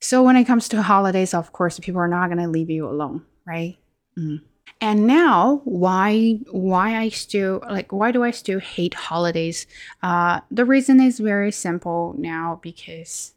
So 0.00 0.22
when 0.22 0.36
it 0.36 0.44
comes 0.44 0.68
to 0.68 0.82
holidays, 0.82 1.34
of 1.34 1.52
course, 1.52 1.78
people 1.78 2.00
are 2.00 2.08
not 2.08 2.28
going 2.28 2.42
to 2.42 2.48
leave 2.48 2.70
you 2.70 2.88
alone, 2.88 3.24
right? 3.46 3.76
Mm. 4.16 4.42
And 4.80 5.06
now, 5.06 5.60
why 5.64 6.38
why 6.50 6.96
I 6.96 7.08
still 7.08 7.60
like 7.68 7.92
why 7.92 8.12
do 8.12 8.22
I 8.22 8.30
still 8.30 8.60
hate 8.60 8.94
holidays? 8.94 9.66
Uh, 10.02 10.40
the 10.50 10.64
reason 10.64 11.00
is 11.00 11.18
very 11.18 11.50
simple 11.50 12.14
now 12.16 12.60
because 12.62 13.34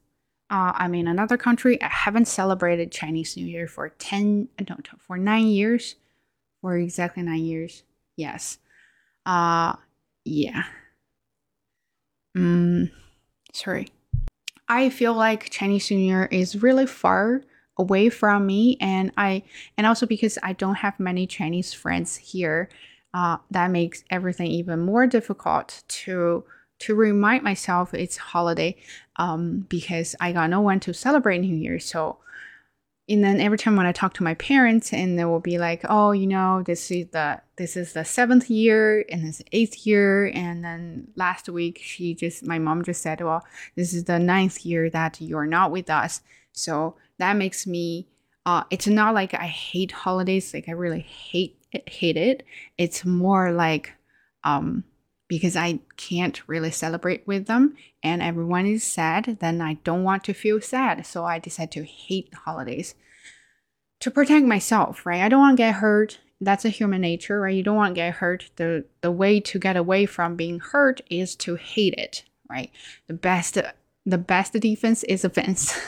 uh, 0.52 0.74
I'm 0.76 0.94
in 0.94 1.08
another 1.08 1.38
country. 1.38 1.82
I 1.82 1.88
haven't 1.88 2.28
celebrated 2.28 2.92
Chinese 2.92 3.38
New 3.38 3.46
Year 3.46 3.68
for 3.68 3.88
10, 3.88 4.50
no, 4.70 4.76
for 5.00 5.18
nine 5.18 5.48
years. 5.48 5.96
For 6.62 6.78
exactly 6.78 7.24
nine 7.24 7.46
years. 7.46 7.84
Yes. 8.18 8.60
Uh, 9.26 9.74
yeah. 10.26 10.64
Mm, 12.38 12.92
sorry. 13.54 13.88
I 14.68 14.90
feel 14.90 15.14
like 15.14 15.50
Chinese 15.50 15.90
New 15.90 15.98
Year 15.98 16.26
is 16.32 16.62
really 16.62 16.86
far 16.86 17.42
away 17.78 18.10
from 18.10 18.46
me 18.46 18.78
and 18.80 19.12
I 19.18 19.44
and 19.78 19.88
also 19.88 20.06
because 20.06 20.38
I 20.44 20.54
don't 20.54 20.76
have 20.76 21.00
many 21.00 21.26
Chinese 21.26 21.74
friends 21.74 22.18
here, 22.18 22.70
uh, 23.14 23.38
that 23.50 23.72
makes 23.72 24.04
everything 24.10 24.48
even 24.48 24.80
more 24.82 25.08
difficult 25.08 25.84
to 25.88 26.44
to 26.82 26.96
remind 26.96 27.44
myself 27.44 27.94
it's 27.94 28.18
holiday 28.18 28.78
um, 29.18 29.66
because 29.70 30.16
I 30.20 30.32
got 30.32 30.50
no 30.50 30.62
one 30.62 30.80
to 30.82 30.94
celebrate 30.94 31.40
New 31.40 31.56
Year. 31.56 31.80
So 31.80 32.18
and 33.12 33.24
then 33.24 33.42
every 33.42 33.58
time 33.58 33.76
when 33.76 33.86
I 33.86 33.92
talk 33.92 34.14
to 34.16 34.24
my 34.24 34.36
parents, 34.36 34.94
and 34.94 35.20
they 35.20 35.26
will 35.26 35.42
be 35.42 35.58
like, 35.58 35.82
"Oh, 35.90 36.12
you 36.12 36.28
know, 36.28 36.64
this 36.64 36.90
is 36.92 37.08
the 37.08 37.42
this 37.58 37.76
is 37.76 37.94
the 37.94 38.06
seventh 38.06 38.50
year, 38.50 39.06
and 39.10 39.28
this 39.28 39.42
eighth 39.52 39.86
year, 39.86 40.32
and 40.34 40.64
then 40.64 41.08
last 41.16 41.50
week 41.50 41.80
she 41.84 42.14
just 42.16 42.46
my 42.46 42.58
mom 42.58 42.84
just 42.84 43.02
said, 43.02 43.20
well, 43.22 43.46
this 43.76 43.94
is 43.94 44.06
the 44.06 44.18
ninth 44.20 44.66
year 44.66 44.90
that 44.92 45.20
you're 45.20 45.46
not 45.46 45.72
with 45.72 45.90
us." 45.90 46.22
So 46.54 46.96
that 47.18 47.36
makes 47.36 47.68
me. 47.68 48.08
Uh, 48.46 48.64
it's 48.72 48.88
not 48.88 49.14
like 49.14 49.34
I 49.34 49.46
hate 49.48 49.92
holidays, 49.92 50.54
like 50.54 50.70
I 50.70 50.72
really 50.72 51.02
hate 51.02 51.58
hate 51.88 52.18
it. 52.18 52.44
It's 52.78 53.06
more 53.06 53.52
like, 53.52 53.94
um, 54.44 54.84
because 55.32 55.56
I 55.56 55.80
can't 55.96 56.46
really 56.46 56.72
celebrate 56.72 57.26
with 57.26 57.46
them 57.46 57.78
and 58.04 58.22
everyone 58.22 58.66
is 58.66 58.84
sad, 58.84 59.38
then 59.40 59.62
I 59.62 59.76
don't 59.76 60.04
want 60.04 60.26
to 60.26 60.34
feel 60.34 60.60
sad. 60.60 61.06
So 61.06 61.24
I 61.24 61.40
decide 61.40 61.72
to 61.72 61.86
hate 61.86 62.34
holidays 62.44 62.96
to 64.02 64.12
protect 64.12 64.46
myself, 64.46 65.06
right? 65.06 65.22
I 65.22 65.30
don't 65.30 65.40
want 65.40 65.56
to 65.56 65.64
get 65.64 65.76
hurt. 65.76 66.20
That's 66.42 66.66
a 66.66 66.70
human 66.70 67.00
nature, 67.00 67.40
right? 67.40 67.56
You 67.56 67.64
don't 67.64 67.78
want 67.78 67.96
to 67.96 68.02
get 68.02 68.16
hurt. 68.16 68.50
The 68.58 68.84
the 69.00 69.10
way 69.10 69.40
to 69.40 69.58
get 69.58 69.78
away 69.78 70.06
from 70.06 70.36
being 70.36 70.60
hurt 70.60 71.00
is 71.10 71.38
to 71.38 71.56
hate 71.56 71.94
it, 71.94 72.26
right? 72.50 72.70
The 73.08 73.14
best 73.14 73.58
the 74.06 74.18
best 74.18 74.52
defense 74.52 75.04
is 75.04 75.24
offense. 75.24 75.80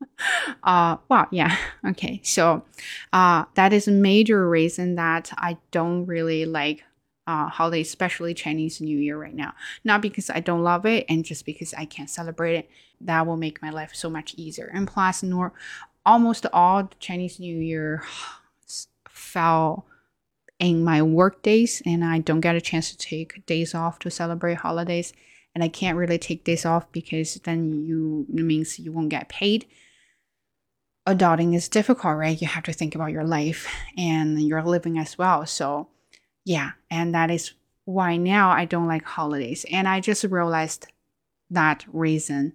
uh 0.64 0.96
well 1.08 1.28
yeah 1.30 1.56
okay 1.86 2.20
so 2.24 2.64
uh 3.12 3.44
that 3.54 3.72
is 3.72 3.86
a 3.86 3.92
major 3.92 4.48
reason 4.48 4.96
that 4.96 5.32
i 5.38 5.56
don't 5.70 6.06
really 6.06 6.44
like 6.44 6.82
uh, 7.26 7.48
holiday, 7.48 7.80
especially 7.80 8.34
Chinese 8.34 8.80
New 8.80 8.98
Year 8.98 9.18
right 9.18 9.34
now. 9.34 9.54
Not 9.84 10.02
because 10.02 10.30
I 10.30 10.40
don't 10.40 10.62
love 10.62 10.86
it, 10.86 11.06
and 11.08 11.24
just 11.24 11.44
because 11.44 11.74
I 11.74 11.84
can't 11.84 12.10
celebrate 12.10 12.56
it. 12.56 12.70
That 13.00 13.26
will 13.26 13.36
make 13.36 13.62
my 13.62 13.70
life 13.70 13.94
so 13.94 14.08
much 14.08 14.34
easier. 14.36 14.70
And 14.72 14.86
plus, 14.86 15.22
nor 15.22 15.52
almost 16.06 16.46
all 16.52 16.90
Chinese 17.00 17.40
New 17.40 17.56
Year 17.56 18.04
fell 19.08 19.86
in 20.58 20.84
my 20.84 21.02
work 21.02 21.42
days, 21.42 21.82
and 21.84 22.04
I 22.04 22.18
don't 22.18 22.40
get 22.40 22.56
a 22.56 22.60
chance 22.60 22.90
to 22.90 22.96
take 22.96 23.44
days 23.46 23.74
off 23.74 23.98
to 24.00 24.10
celebrate 24.10 24.58
holidays. 24.58 25.12
And 25.54 25.62
I 25.62 25.68
can't 25.68 25.98
really 25.98 26.18
take 26.18 26.44
days 26.44 26.64
off 26.64 26.90
because 26.92 27.34
then 27.44 27.72
you 27.72 28.26
means 28.28 28.78
you 28.78 28.90
won't 28.90 29.10
get 29.10 29.28
paid 29.28 29.66
adulting 31.06 31.54
is 31.54 31.68
difficult, 31.68 32.16
right? 32.16 32.40
You 32.40 32.46
have 32.46 32.62
to 32.64 32.72
think 32.72 32.94
about 32.94 33.12
your 33.12 33.24
life 33.24 33.68
and 33.96 34.40
your 34.40 34.62
living 34.62 34.98
as 34.98 35.18
well. 35.18 35.46
So 35.46 35.88
yeah, 36.44 36.72
and 36.90 37.14
that 37.14 37.30
is 37.30 37.52
why 37.84 38.16
now 38.16 38.50
I 38.50 38.64
don't 38.64 38.86
like 38.86 39.04
holidays. 39.04 39.64
And 39.70 39.88
I 39.88 40.00
just 40.00 40.24
realized 40.24 40.86
that 41.50 41.84
reason 41.92 42.54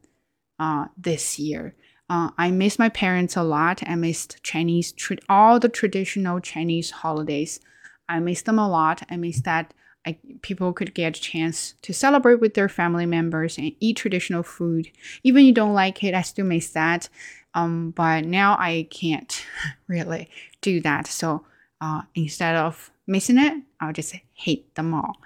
uh, 0.60 0.88
this 0.98 1.38
year. 1.38 1.75
Uh, 2.10 2.29
I 2.38 2.51
miss 2.51 2.79
my 2.79 2.89
parents 2.89 3.36
a 3.36 3.44
lot. 3.44 3.84
I 3.86 3.96
missed 3.96 4.41
Chinese, 4.41 4.94
all 5.27 5.60
the 5.60 5.70
traditional 5.70 6.39
Chinese 6.39 6.91
holidays. 6.91 7.60
I 8.08 8.20
miss 8.20 8.41
them 8.41 8.58
a 8.58 8.70
lot. 8.70 9.03
I 9.10 9.17
miss 9.17 9.41
that 9.41 9.74
I, 10.06 10.17
people 10.41 10.72
could 10.72 10.94
get 10.94 11.17
a 11.17 11.22
chance 11.22 11.74
to 11.82 11.94
celebrate 11.94 12.39
with 12.39 12.53
their 12.53 12.70
family 12.70 13.06
members 13.06 13.58
and 13.58 13.74
eat 13.82 13.98
traditional 13.98 14.41
food. 14.41 14.89
Even 15.24 15.44
you 15.44 15.51
don't 15.51 15.74
like 15.74 16.01
it, 16.01 16.13
I 16.13 16.22
still 16.22 16.46
miss 16.46 16.70
that. 16.70 17.10
Um, 17.53 17.91
but 17.91 18.24
now 18.24 18.56
I 18.58 18.88
can't 18.89 19.46
really 19.88 20.29
do 20.62 20.79
that. 20.82 21.08
So 21.08 21.46
uh, 21.82 22.03
instead 22.15 22.56
of 22.56 22.89
missing 23.06 23.38
it, 23.38 23.63
I'll 23.79 23.93
just 23.93 24.15
hate 24.34 24.74
them 24.75 24.93
all. 24.93 25.17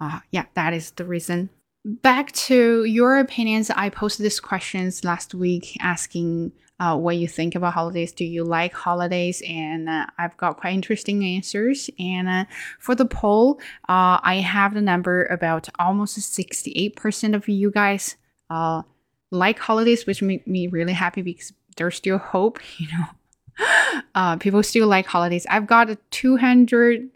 Uh, 0.00 0.20
yeah, 0.30 0.46
that 0.54 0.72
is 0.72 0.90
the 0.92 1.04
reason. 1.04 1.50
Back 1.84 2.32
to 2.32 2.84
your 2.84 3.18
opinions, 3.18 3.70
I 3.70 3.88
posted 3.88 4.24
these 4.24 4.40
questions 4.40 5.04
last 5.04 5.34
week 5.34 5.76
asking 5.80 6.52
uh, 6.80 6.96
what 6.96 7.16
you 7.16 7.26
think 7.26 7.54
about 7.54 7.74
holidays. 7.74 8.12
Do 8.12 8.24
you 8.24 8.44
like 8.44 8.72
holidays? 8.72 9.42
And 9.48 9.88
uh, 9.88 10.06
I've 10.18 10.36
got 10.36 10.58
quite 10.58 10.74
interesting 10.74 11.24
answers. 11.24 11.90
And 11.98 12.28
uh, 12.28 12.44
for 12.78 12.94
the 12.94 13.04
poll, 13.04 13.60
uh, 13.88 14.20
I 14.22 14.36
have 14.36 14.74
the 14.74 14.80
number 14.80 15.24
about 15.26 15.68
almost 15.78 16.18
68% 16.18 17.34
of 17.34 17.48
you 17.48 17.70
guys 17.70 18.16
uh, 18.50 18.82
like 19.30 19.58
holidays, 19.58 20.06
which 20.06 20.22
make 20.22 20.46
me 20.46 20.68
really 20.68 20.92
happy 20.92 21.22
because 21.22 21.52
there's 21.76 21.96
still 21.96 22.18
hope, 22.18 22.60
you 22.78 22.88
know. 22.88 23.04
Uh, 24.14 24.36
people 24.36 24.62
still 24.62 24.86
like 24.86 25.06
holidays. 25.06 25.44
I've 25.50 25.66
got 25.66 25.90
a 25.90 25.96
200 26.12 27.10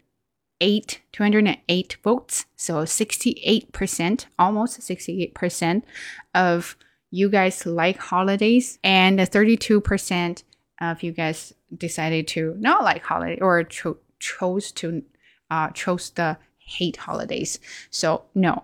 eight, 0.63 1.01
208 1.11 1.97
votes. 2.03 2.45
So 2.55 2.75
68%, 2.85 4.25
almost 4.39 4.79
68% 4.79 5.83
of 6.33 6.77
you 7.11 7.29
guys 7.29 7.65
like 7.65 7.97
holidays, 7.97 8.79
and 8.83 9.19
32% 9.19 10.43
of 10.81 11.03
you 11.03 11.11
guys 11.11 11.53
decided 11.77 12.27
to 12.29 12.55
not 12.59 12.83
like 12.83 13.03
holiday 13.03 13.39
or 13.39 13.63
cho- 13.63 13.97
chose 14.19 14.71
to 14.71 15.03
uh, 15.51 15.69
chose 15.71 16.09
the 16.11 16.37
hate 16.57 16.97
holidays. 16.97 17.59
So 17.91 18.23
no, 18.33 18.63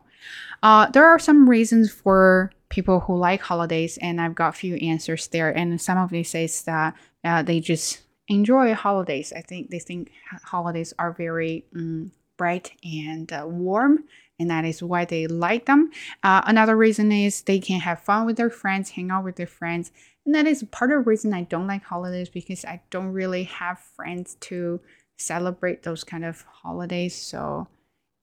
uh, 0.63 0.89
there 0.89 1.05
are 1.05 1.19
some 1.19 1.49
reasons 1.49 1.91
for 1.91 2.51
people 2.69 3.01
who 3.01 3.17
like 3.17 3.41
holidays, 3.41 3.97
and 4.01 4.21
I've 4.21 4.35
got 4.35 4.55
few 4.55 4.75
answers 4.75 5.27
there. 5.27 5.49
And 5.49 5.79
some 5.81 5.97
of 5.97 6.09
these 6.09 6.29
says 6.29 6.63
that 6.63 6.95
uh, 7.23 7.43
they 7.43 7.59
just 7.59 8.01
enjoy 8.30 8.74
holidays. 8.74 9.34
I 9.36 9.42
think 9.42 9.70
they 9.70 9.80
think 9.80 10.12
holidays 10.44 10.94
are 10.98 11.12
very 11.12 11.65
um, 11.76 12.12
bright 12.38 12.72
and 12.84 13.32
uh, 13.34 13.46
warm, 13.46 14.06
and 14.39 14.50
that 14.50 14.63
is 14.63 14.82
why 14.82 15.06
they 15.06 15.28
like 15.28 15.65
them. 15.65 15.92
Uh, 16.24 16.42
another 16.46 16.78
reason 16.78 17.12
is 17.12 17.42
they 17.42 17.60
can 17.60 17.82
have 17.82 18.02
fun 18.02 18.26
with 18.26 18.38
their 18.38 18.50
friends, 18.50 18.92
hang 18.92 19.12
out 19.12 19.24
with 19.24 19.36
their 19.36 19.48
friends, 19.48 19.92
and 20.26 20.34
that 20.36 20.48
is 20.48 20.63
part 20.72 20.92
of 20.92 21.04
the 21.04 21.10
reason 21.10 21.34
I 21.34 21.44
don't 21.44 21.68
like 21.68 21.84
holidays 21.84 22.30
because 22.30 22.63
I 22.63 22.82
don't 22.92 23.12
really 23.12 23.44
have 23.44 23.80
friends 23.80 24.38
to 24.42 24.80
celebrate 25.18 25.84
those 25.84 26.04
kind 26.04 26.24
of 26.24 26.44
holidays. 26.44 27.15
So, 27.15 27.68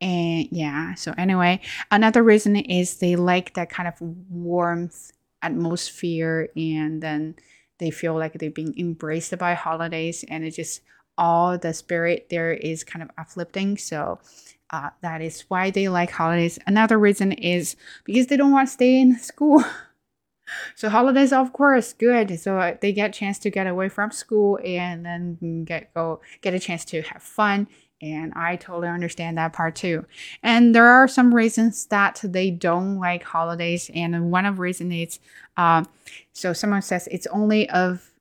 and 0.00 0.48
yeah, 0.50 0.94
so 0.94 1.14
anyway, 1.18 1.60
another 1.90 2.22
reason 2.22 2.56
is 2.56 2.96
they 2.96 3.16
like 3.16 3.54
that 3.54 3.70
kind 3.70 3.88
of 3.88 4.00
warmth 4.00 5.12
atmosphere 5.42 6.48
and 6.56 7.02
then 7.02 7.34
they 7.78 7.90
feel 7.90 8.14
like 8.14 8.34
they're 8.34 8.50
being 8.50 8.78
embraced 8.78 9.36
by 9.38 9.54
holidays 9.54 10.24
and 10.28 10.44
it 10.44 10.52
just 10.52 10.80
all 11.18 11.56
the 11.58 11.72
spirit 11.72 12.26
there 12.30 12.52
is 12.52 12.84
kind 12.84 13.02
of 13.02 13.10
uplifting. 13.18 13.76
So 13.78 14.20
uh, 14.70 14.90
that 15.02 15.22
is 15.22 15.44
why 15.48 15.70
they 15.70 15.88
like 15.88 16.10
holidays. 16.10 16.58
Another 16.66 16.98
reason 16.98 17.32
is 17.32 17.76
because 18.04 18.26
they 18.26 18.36
don't 18.36 18.52
want 18.52 18.68
to 18.68 18.72
stay 18.72 19.00
in 19.00 19.18
school. 19.18 19.64
So 20.76 20.88
holidays 20.88 21.32
of 21.32 21.52
course 21.52 21.92
good. 21.92 22.38
So 22.38 22.58
uh, 22.58 22.76
they 22.80 22.92
get 22.92 23.10
a 23.10 23.12
chance 23.12 23.36
to 23.40 23.50
get 23.50 23.66
away 23.66 23.88
from 23.88 24.12
school 24.12 24.60
and 24.64 25.04
then 25.04 25.64
get 25.64 25.92
go 25.92 26.20
get 26.40 26.54
a 26.54 26.60
chance 26.60 26.84
to 26.84 27.02
have 27.02 27.20
fun 27.20 27.66
and 28.02 28.32
I 28.36 28.56
totally 28.56 28.88
understand 28.88 29.38
that 29.38 29.52
part 29.52 29.74
too. 29.74 30.04
And 30.42 30.74
there 30.74 30.86
are 30.86 31.08
some 31.08 31.34
reasons 31.34 31.86
that 31.86 32.20
they 32.22 32.50
don't 32.50 32.98
like 32.98 33.22
holidays. 33.22 33.90
And 33.94 34.30
one 34.30 34.46
of 34.46 34.56
the 34.56 34.62
reasons 34.62 34.94
is 34.94 35.18
uh, 35.56 35.84
so 36.32 36.52
someone 36.52 36.82
says 36.82 37.08
it's 37.10 37.26
only 37.28 37.68
of 37.70 38.12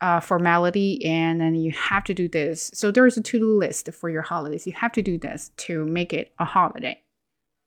uh, 0.00 0.20
formality 0.20 1.02
and 1.04 1.40
then 1.40 1.54
you 1.54 1.72
have 1.72 2.04
to 2.04 2.14
do 2.14 2.28
this. 2.28 2.70
So 2.74 2.90
there's 2.90 3.16
a 3.16 3.22
to-do 3.22 3.58
list 3.58 3.92
for 3.94 4.10
your 4.10 4.22
holidays. 4.22 4.66
You 4.66 4.74
have 4.74 4.92
to 4.92 5.02
do 5.02 5.16
this 5.16 5.50
to 5.58 5.84
make 5.86 6.12
it 6.12 6.32
a 6.38 6.44
holiday. 6.44 7.00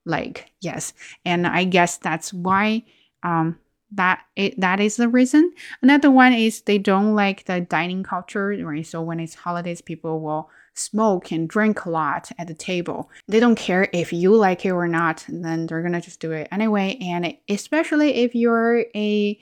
Like, 0.05 0.51
yes. 0.61 0.93
And 1.25 1.47
I 1.47 1.63
guess 1.63 1.97
that's 1.97 2.33
why 2.33 2.85
um, 3.23 3.59
that 3.91 4.23
it, 4.35 4.59
that 4.59 4.79
is 4.79 4.97
the 4.97 5.09
reason. 5.09 5.53
Another 5.81 6.11
one 6.11 6.33
is 6.33 6.61
they 6.61 6.77
don't 6.77 7.15
like 7.15 7.45
the 7.45 7.61
dining 7.61 8.03
culture, 8.03 8.49
right? 8.63 8.85
So 8.85 9.01
when 9.01 9.19
it's 9.19 9.33
holidays, 9.35 9.81
people 9.81 10.21
will 10.21 10.49
smoke 10.77 11.31
and 11.31 11.49
drink 11.49 11.85
a 11.85 11.89
lot 11.89 12.31
at 12.37 12.47
the 12.47 12.53
table. 12.53 13.09
They 13.27 13.39
don't 13.39 13.55
care 13.55 13.89
if 13.93 14.13
you 14.13 14.35
like 14.35 14.65
it 14.65 14.71
or 14.71 14.87
not, 14.87 15.25
then 15.27 15.67
they're 15.67 15.81
gonna 15.81 16.01
just 16.01 16.19
do 16.19 16.31
it 16.31 16.47
anyway. 16.51 16.97
And 17.01 17.35
especially 17.49 18.15
if 18.15 18.35
you're 18.35 18.85
a 18.95 19.39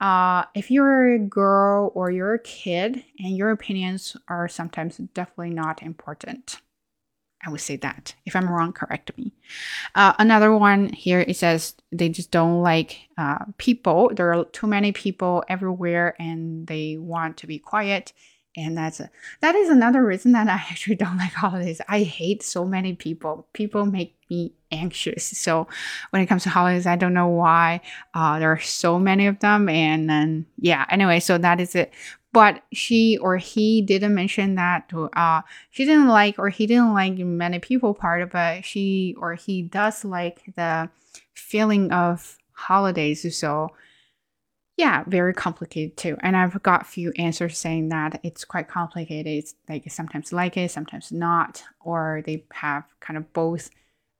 uh, 0.00 0.44
if 0.54 0.70
you're 0.70 1.14
a 1.14 1.18
girl 1.18 1.90
or 1.94 2.10
you're 2.10 2.34
a 2.34 2.38
kid 2.38 3.02
and 3.18 3.36
your 3.36 3.50
opinions 3.50 4.16
are 4.28 4.46
sometimes 4.46 4.98
definitely 5.14 5.50
not 5.50 5.82
important. 5.82 6.60
I 7.46 7.50
would 7.50 7.60
say 7.60 7.76
that. 7.76 8.14
If 8.24 8.34
I'm 8.34 8.48
wrong, 8.48 8.72
correct 8.72 9.16
me. 9.16 9.32
Uh, 9.94 10.14
another 10.18 10.52
one 10.52 10.88
here 10.92 11.20
it 11.20 11.36
says 11.36 11.74
they 11.92 12.08
just 12.08 12.30
don't 12.30 12.62
like 12.62 12.98
uh, 13.16 13.44
people. 13.56 14.10
There 14.14 14.34
are 14.34 14.44
too 14.46 14.66
many 14.66 14.92
people 14.92 15.44
everywhere, 15.48 16.16
and 16.18 16.66
they 16.66 16.96
want 16.96 17.36
to 17.38 17.46
be 17.46 17.58
quiet. 17.58 18.12
And 18.56 18.76
that's 18.76 19.00
that 19.40 19.54
is 19.54 19.68
another 19.68 20.04
reason 20.04 20.32
that 20.32 20.48
I 20.48 20.52
actually 20.70 20.96
don't 20.96 21.18
like 21.18 21.32
holidays. 21.32 21.80
I 21.88 22.02
hate 22.02 22.42
so 22.42 22.64
many 22.64 22.94
people. 22.94 23.46
People 23.52 23.86
make 23.86 24.14
me 24.30 24.52
anxious. 24.72 25.24
So 25.24 25.68
when 26.10 26.22
it 26.22 26.26
comes 26.26 26.42
to 26.44 26.50
holidays, 26.50 26.86
I 26.86 26.96
don't 26.96 27.14
know 27.14 27.28
why. 27.28 27.80
Uh, 28.14 28.38
there 28.38 28.50
are 28.50 28.60
so 28.60 28.98
many 28.98 29.26
of 29.26 29.38
them, 29.40 29.68
and 29.68 30.08
then 30.08 30.46
yeah. 30.58 30.86
Anyway, 30.90 31.20
so 31.20 31.38
that 31.38 31.60
is 31.60 31.74
it 31.74 31.92
but 32.36 32.62
she 32.70 33.16
or 33.16 33.38
he 33.38 33.80
didn't 33.80 34.14
mention 34.14 34.56
that 34.56 34.92
uh 35.14 35.40
she 35.70 35.86
didn't 35.86 36.08
like 36.08 36.38
or 36.38 36.50
he 36.50 36.66
didn't 36.66 36.92
like 36.92 37.16
many 37.16 37.58
people 37.58 37.94
part 37.94 38.20
of 38.20 38.28
it. 38.28 38.32
but 38.32 38.62
she 38.62 39.14
or 39.18 39.32
he 39.32 39.62
does 39.62 40.04
like 40.04 40.42
the 40.54 40.86
feeling 41.32 41.90
of 41.92 42.36
holidays 42.52 43.24
so 43.34 43.70
yeah, 44.76 45.04
very 45.06 45.32
complicated 45.32 45.96
too. 45.96 46.18
And 46.20 46.36
I've 46.36 46.62
got 46.62 46.86
few 46.86 47.10
answers 47.18 47.56
saying 47.56 47.88
that 47.88 48.20
it's 48.22 48.44
quite 48.44 48.68
complicated. 48.68 49.26
It's 49.26 49.54
like 49.68 49.90
sometimes 49.90 50.32
like 50.32 50.56
it, 50.56 50.70
sometimes 50.70 51.10
not, 51.10 51.64
or 51.80 52.22
they 52.26 52.44
have 52.52 52.84
kind 53.00 53.16
of 53.16 53.32
both 53.32 53.70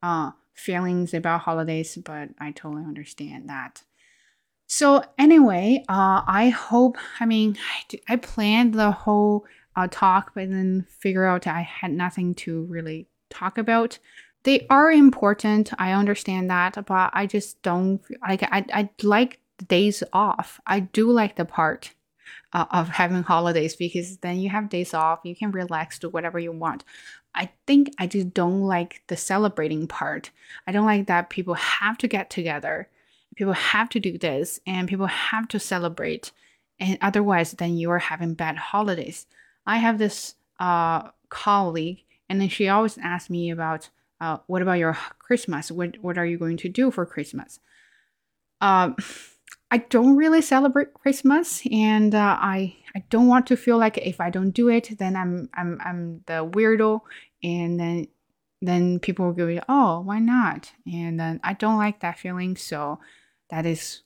uh, 0.02 0.30
feelings 0.54 1.12
about 1.12 1.42
holidays, 1.42 1.98
but 2.02 2.30
I 2.40 2.52
totally 2.52 2.84
understand 2.84 3.50
that. 3.50 3.82
So 4.66 5.04
anyway, 5.18 5.84
uh, 5.88 6.22
I 6.26 6.48
hope. 6.48 6.96
I 7.20 7.26
mean, 7.26 7.58
I, 7.92 8.14
I 8.14 8.16
planned 8.16 8.74
the 8.74 8.90
whole 8.90 9.44
uh, 9.76 9.88
talk, 9.90 10.32
but 10.34 10.48
then 10.48 10.86
figure 10.88 11.26
out 11.26 11.46
I 11.46 11.60
had 11.60 11.92
nothing 11.92 12.34
to 12.36 12.62
really 12.62 13.08
talk 13.28 13.58
about. 13.58 13.98
They 14.44 14.66
are 14.70 14.90
important. 14.90 15.70
I 15.78 15.92
understand 15.92 16.48
that, 16.50 16.84
but 16.86 17.10
I 17.12 17.26
just 17.26 17.60
don't 17.62 18.00
like. 18.26 18.42
I 18.42 18.64
I 18.72 18.90
like 19.02 19.40
days 19.68 20.02
off. 20.12 20.60
I 20.66 20.80
do 20.80 21.10
like 21.10 21.36
the 21.36 21.44
part 21.44 21.92
uh, 22.52 22.66
of 22.70 22.88
having 22.88 23.22
holidays 23.22 23.76
because 23.76 24.18
then 24.18 24.38
you 24.38 24.50
have 24.50 24.68
days 24.68 24.94
off, 24.94 25.20
you 25.24 25.36
can 25.36 25.50
relax, 25.50 25.98
do 25.98 26.08
whatever 26.08 26.38
you 26.38 26.52
want. 26.52 26.84
I 27.34 27.50
think 27.66 27.92
I 27.98 28.06
just 28.06 28.32
don't 28.32 28.62
like 28.62 29.02
the 29.08 29.16
celebrating 29.16 29.86
part. 29.86 30.30
I 30.66 30.72
don't 30.72 30.86
like 30.86 31.06
that 31.06 31.30
people 31.30 31.54
have 31.54 31.98
to 31.98 32.08
get 32.08 32.30
together, 32.30 32.88
people 33.36 33.52
have 33.52 33.90
to 33.90 34.00
do 34.00 34.16
this, 34.16 34.58
and 34.66 34.88
people 34.88 35.06
have 35.06 35.48
to 35.48 35.60
celebrate. 35.60 36.32
And 36.78 36.98
otherwise, 37.00 37.52
then 37.52 37.76
you 37.76 37.90
are 37.90 37.98
having 37.98 38.34
bad 38.34 38.56
holidays. 38.56 39.26
I 39.66 39.78
have 39.78 39.98
this 39.98 40.34
uh, 40.58 41.10
colleague, 41.28 42.04
and 42.28 42.40
then 42.40 42.48
she 42.48 42.68
always 42.68 42.98
asks 42.98 43.30
me 43.30 43.50
about, 43.50 43.90
uh, 44.20 44.38
what 44.46 44.62
about 44.62 44.78
your 44.78 44.96
Christmas? 45.18 45.70
What 45.70 45.98
what 46.00 46.16
are 46.16 46.24
you 46.24 46.38
going 46.38 46.56
to 46.58 46.68
do 46.70 46.90
for 46.90 47.04
Christmas? 47.04 47.60
Um, 48.62 48.96
I 49.70 49.78
don't 49.78 50.16
really 50.16 50.42
celebrate 50.42 50.94
Christmas, 50.94 51.62
and 51.70 52.14
uh, 52.14 52.36
I 52.40 52.76
I 52.94 53.04
don't 53.10 53.26
want 53.26 53.46
to 53.48 53.56
feel 53.56 53.78
like 53.78 53.98
if 53.98 54.20
I 54.20 54.30
don't 54.30 54.52
do 54.52 54.68
it, 54.68 54.96
then 54.98 55.16
I'm 55.16 55.48
I'm 55.54 55.80
I'm 55.84 56.22
the 56.26 56.48
weirdo, 56.48 57.00
and 57.42 57.78
then 57.78 58.08
then 58.62 59.00
people 59.00 59.26
will 59.26 59.32
go, 59.32 59.60
oh, 59.68 60.00
why 60.00 60.18
not? 60.18 60.72
And 60.86 61.18
then 61.18 61.40
I 61.42 61.52
don't 61.52 61.78
like 61.78 62.00
that 62.00 62.18
feeling. 62.18 62.56
So 62.56 63.00
that 63.50 63.66
is 63.66 64.02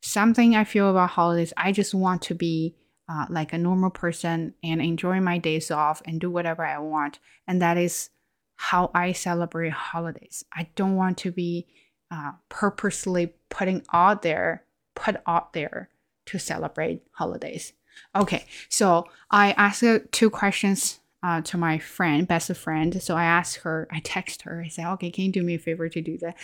something 0.00 0.54
I 0.54 0.64
feel 0.64 0.90
about 0.90 1.10
holidays. 1.10 1.52
I 1.56 1.72
just 1.72 1.94
want 1.94 2.22
to 2.22 2.34
be 2.34 2.76
uh, 3.08 3.26
like 3.28 3.52
a 3.52 3.58
normal 3.58 3.90
person 3.90 4.54
and 4.62 4.80
enjoy 4.80 5.20
my 5.20 5.38
days 5.38 5.70
off 5.70 6.02
and 6.04 6.20
do 6.20 6.30
whatever 6.30 6.64
I 6.64 6.78
want, 6.78 7.20
and 7.48 7.62
that 7.62 7.78
is 7.78 8.10
how 8.56 8.90
I 8.94 9.12
celebrate 9.12 9.72
holidays. 9.72 10.44
I 10.52 10.68
don't 10.76 10.96
want 10.96 11.16
to 11.18 11.32
be 11.32 11.66
uh, 12.10 12.32
purposely 12.50 13.32
putting 13.48 13.82
out 13.94 14.20
there 14.20 14.64
put 15.00 15.16
out 15.26 15.52
there 15.52 15.88
to 16.26 16.38
celebrate 16.38 17.02
holidays. 17.12 17.72
Okay, 18.14 18.44
so 18.68 19.06
I 19.30 19.52
asked 19.52 19.84
two 20.12 20.30
questions 20.30 21.00
uh, 21.22 21.40
to 21.42 21.58
my 21.58 21.78
friend, 21.78 22.26
best 22.28 22.54
friend. 22.56 23.02
So 23.02 23.16
I 23.16 23.24
asked 23.24 23.56
her, 23.58 23.88
I 23.90 24.00
text 24.00 24.42
her, 24.42 24.62
I 24.64 24.68
said, 24.68 24.86
okay, 24.92 25.10
can 25.10 25.24
you 25.24 25.32
do 25.32 25.42
me 25.42 25.54
a 25.54 25.58
favor 25.58 25.88
to 25.88 26.00
do 26.00 26.18
that? 26.18 26.36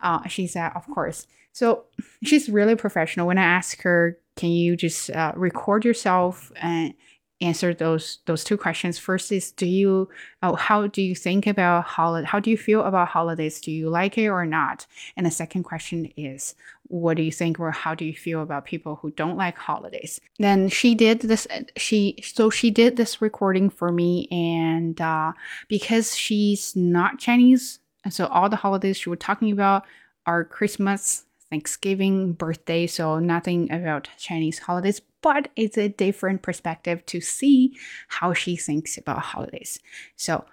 Uh, 0.00 0.26
she 0.28 0.46
said, 0.46 0.72
of 0.74 0.86
course. 0.88 1.26
So 1.52 1.84
she's 2.22 2.48
really 2.48 2.76
professional. 2.76 3.26
When 3.26 3.38
I 3.38 3.44
asked 3.44 3.82
her, 3.82 4.18
can 4.36 4.50
you 4.50 4.76
just 4.76 5.10
uh, 5.10 5.32
record 5.34 5.84
yourself 5.84 6.52
and 6.56 6.94
answer 7.40 7.72
those 7.72 8.18
those 8.26 8.44
two 8.44 8.56
questions. 8.56 8.98
First 8.98 9.32
is 9.32 9.52
do 9.52 9.66
you 9.66 10.08
uh, 10.42 10.54
how 10.56 10.86
do 10.86 11.02
you 11.02 11.14
think 11.14 11.46
about 11.46 11.84
holiday 11.84 12.26
how 12.26 12.40
do 12.40 12.50
you 12.50 12.56
feel 12.56 12.82
about 12.82 13.08
holidays? 13.08 13.60
Do 13.60 13.70
you 13.72 13.88
like 13.88 14.18
it 14.18 14.28
or 14.28 14.46
not? 14.46 14.86
And 15.16 15.26
the 15.26 15.30
second 15.30 15.64
question 15.64 16.12
is 16.16 16.54
what 16.84 17.16
do 17.16 17.22
you 17.22 17.32
think 17.32 17.60
or 17.60 17.70
how 17.70 17.94
do 17.94 18.04
you 18.04 18.14
feel 18.14 18.42
about 18.42 18.64
people 18.64 18.96
who 18.96 19.10
don't 19.12 19.36
like 19.36 19.56
holidays? 19.56 20.20
Then 20.38 20.68
she 20.68 20.94
did 20.94 21.20
this 21.20 21.46
she 21.76 22.18
so 22.22 22.50
she 22.50 22.70
did 22.70 22.96
this 22.96 23.22
recording 23.22 23.70
for 23.70 23.90
me 23.90 24.28
and 24.30 25.00
uh, 25.00 25.32
because 25.68 26.16
she's 26.16 26.74
not 26.76 27.18
Chinese 27.18 27.80
and 28.04 28.12
so 28.12 28.26
all 28.26 28.48
the 28.48 28.56
holidays 28.56 28.96
she 28.96 29.10
was 29.10 29.18
talking 29.18 29.50
about 29.50 29.84
are 30.26 30.44
Christmas, 30.44 31.24
Thanksgiving, 31.50 32.32
birthday, 32.32 32.86
so 32.86 33.18
nothing 33.18 33.70
about 33.72 34.08
Chinese 34.16 34.60
holidays, 34.60 35.00
but 35.20 35.48
it's 35.56 35.76
a 35.76 35.88
different 35.88 36.42
perspective 36.42 37.04
to 37.06 37.20
see 37.20 37.76
how 38.08 38.32
she 38.32 38.56
thinks 38.56 38.96
about 38.96 39.18
holidays. 39.18 39.80
So, 40.16 40.44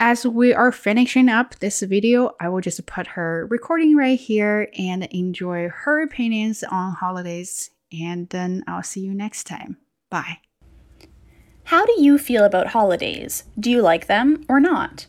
as 0.00 0.24
we 0.24 0.52
are 0.52 0.70
finishing 0.70 1.28
up 1.28 1.56
this 1.56 1.80
video, 1.82 2.36
I 2.40 2.48
will 2.48 2.60
just 2.60 2.86
put 2.86 3.08
her 3.08 3.46
recording 3.50 3.96
right 3.96 4.18
here 4.18 4.68
and 4.78 5.04
enjoy 5.04 5.68
her 5.68 6.02
opinions 6.02 6.62
on 6.62 6.94
holidays. 6.94 7.70
And 7.92 8.28
then 8.28 8.62
I'll 8.68 8.84
see 8.84 9.00
you 9.00 9.12
next 9.12 9.44
time. 9.44 9.78
Bye. 10.08 10.38
How 11.64 11.84
do 11.84 12.00
you 12.00 12.16
feel 12.16 12.44
about 12.44 12.68
holidays? 12.68 13.44
Do 13.58 13.70
you 13.70 13.82
like 13.82 14.06
them 14.06 14.44
or 14.48 14.60
not? 14.60 15.06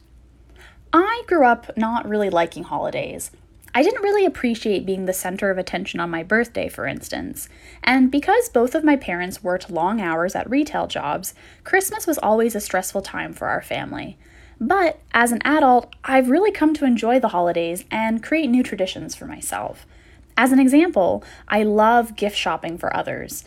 I 0.91 1.21
grew 1.27 1.45
up 1.45 1.77
not 1.77 2.07
really 2.07 2.31
liking 2.31 2.63
holidays. 2.63 3.31
I 3.73 3.83
didn't 3.83 4.01
really 4.01 4.25
appreciate 4.25 4.85
being 4.85 5.05
the 5.05 5.13
center 5.13 5.51
of 5.51 5.57
attention 5.57 5.99
on 5.99 6.09
my 6.09 6.23
birthday, 6.23 6.69
for 6.69 6.87
instance. 6.87 7.49
And 7.83 8.09
because 8.09 8.49
both 8.49 8.73
of 8.73 8.83
my 8.83 8.95
parents 8.95 9.43
worked 9.43 9.69
long 9.69 10.01
hours 10.01 10.35
at 10.35 10.49
retail 10.49 10.87
jobs, 10.87 11.33
Christmas 11.63 12.07
was 12.07 12.17
always 12.17 12.55
a 12.55 12.61
stressful 12.61 13.01
time 13.01 13.33
for 13.33 13.47
our 13.47 13.61
family. 13.61 14.17
But 14.59 14.99
as 15.13 15.31
an 15.31 15.41
adult, 15.45 15.93
I've 16.03 16.29
really 16.29 16.51
come 16.51 16.73
to 16.75 16.85
enjoy 16.85 17.19
the 17.19 17.29
holidays 17.29 17.85
and 17.91 18.23
create 18.23 18.47
new 18.47 18.63
traditions 18.63 19.15
for 19.15 19.25
myself. 19.25 19.85
As 20.35 20.51
an 20.51 20.59
example, 20.59 21.23
I 21.47 21.63
love 21.63 22.15
gift 22.15 22.37
shopping 22.37 22.77
for 22.77 22.95
others. 22.95 23.45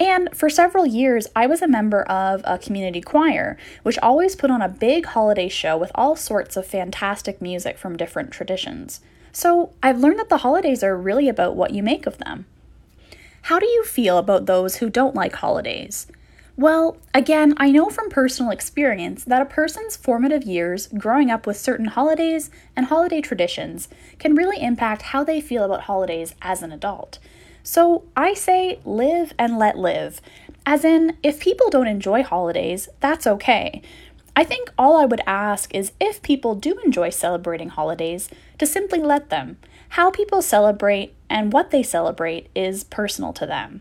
And 0.00 0.36
for 0.36 0.50
several 0.50 0.86
years, 0.86 1.28
I 1.36 1.46
was 1.46 1.62
a 1.62 1.68
member 1.68 2.02
of 2.02 2.42
a 2.44 2.58
community 2.58 3.00
choir, 3.00 3.56
which 3.82 3.98
always 3.98 4.34
put 4.34 4.50
on 4.50 4.60
a 4.60 4.68
big 4.68 5.06
holiday 5.06 5.48
show 5.48 5.76
with 5.76 5.92
all 5.94 6.16
sorts 6.16 6.56
of 6.56 6.66
fantastic 6.66 7.40
music 7.40 7.78
from 7.78 7.96
different 7.96 8.30
traditions. 8.30 9.00
So 9.34 9.72
I've 9.82 9.98
learned 9.98 10.20
that 10.20 10.28
the 10.28 10.38
holidays 10.38 10.84
are 10.84 10.96
really 10.96 11.28
about 11.28 11.56
what 11.56 11.72
you 11.72 11.82
make 11.82 12.06
of 12.06 12.18
them. 12.18 12.46
How 13.42 13.58
do 13.58 13.66
you 13.66 13.82
feel 13.82 14.16
about 14.16 14.46
those 14.46 14.76
who 14.76 14.88
don't 14.88 15.16
like 15.16 15.34
holidays? 15.34 16.06
Well, 16.56 16.98
again, 17.12 17.52
I 17.56 17.72
know 17.72 17.90
from 17.90 18.10
personal 18.10 18.52
experience 18.52 19.24
that 19.24 19.42
a 19.42 19.46
person's 19.46 19.96
formative 19.96 20.44
years 20.44 20.86
growing 20.96 21.32
up 21.32 21.48
with 21.48 21.56
certain 21.56 21.86
holidays 21.86 22.48
and 22.76 22.86
holiday 22.86 23.20
traditions 23.20 23.88
can 24.20 24.36
really 24.36 24.62
impact 24.62 25.02
how 25.02 25.24
they 25.24 25.40
feel 25.40 25.64
about 25.64 25.82
holidays 25.82 26.36
as 26.40 26.62
an 26.62 26.70
adult. 26.70 27.18
So 27.64 28.04
I 28.16 28.34
say 28.34 28.78
live 28.84 29.34
and 29.36 29.58
let 29.58 29.76
live. 29.76 30.20
As 30.64 30.84
in, 30.84 31.16
if 31.24 31.40
people 31.40 31.70
don't 31.70 31.88
enjoy 31.88 32.22
holidays, 32.22 32.88
that's 33.00 33.26
okay. 33.26 33.82
I 34.36 34.44
think 34.44 34.72
all 34.78 34.96
I 34.96 35.06
would 35.06 35.22
ask 35.26 35.74
is 35.74 35.90
if 36.00 36.22
people 36.22 36.54
do 36.54 36.78
enjoy 36.84 37.10
celebrating 37.10 37.70
holidays, 37.70 38.28
to 38.58 38.66
simply 38.66 39.00
let 39.00 39.30
them. 39.30 39.58
How 39.90 40.10
people 40.10 40.42
celebrate 40.42 41.14
and 41.30 41.52
what 41.52 41.70
they 41.70 41.82
celebrate 41.82 42.48
is 42.54 42.84
personal 42.84 43.32
to 43.34 43.46
them. 43.46 43.80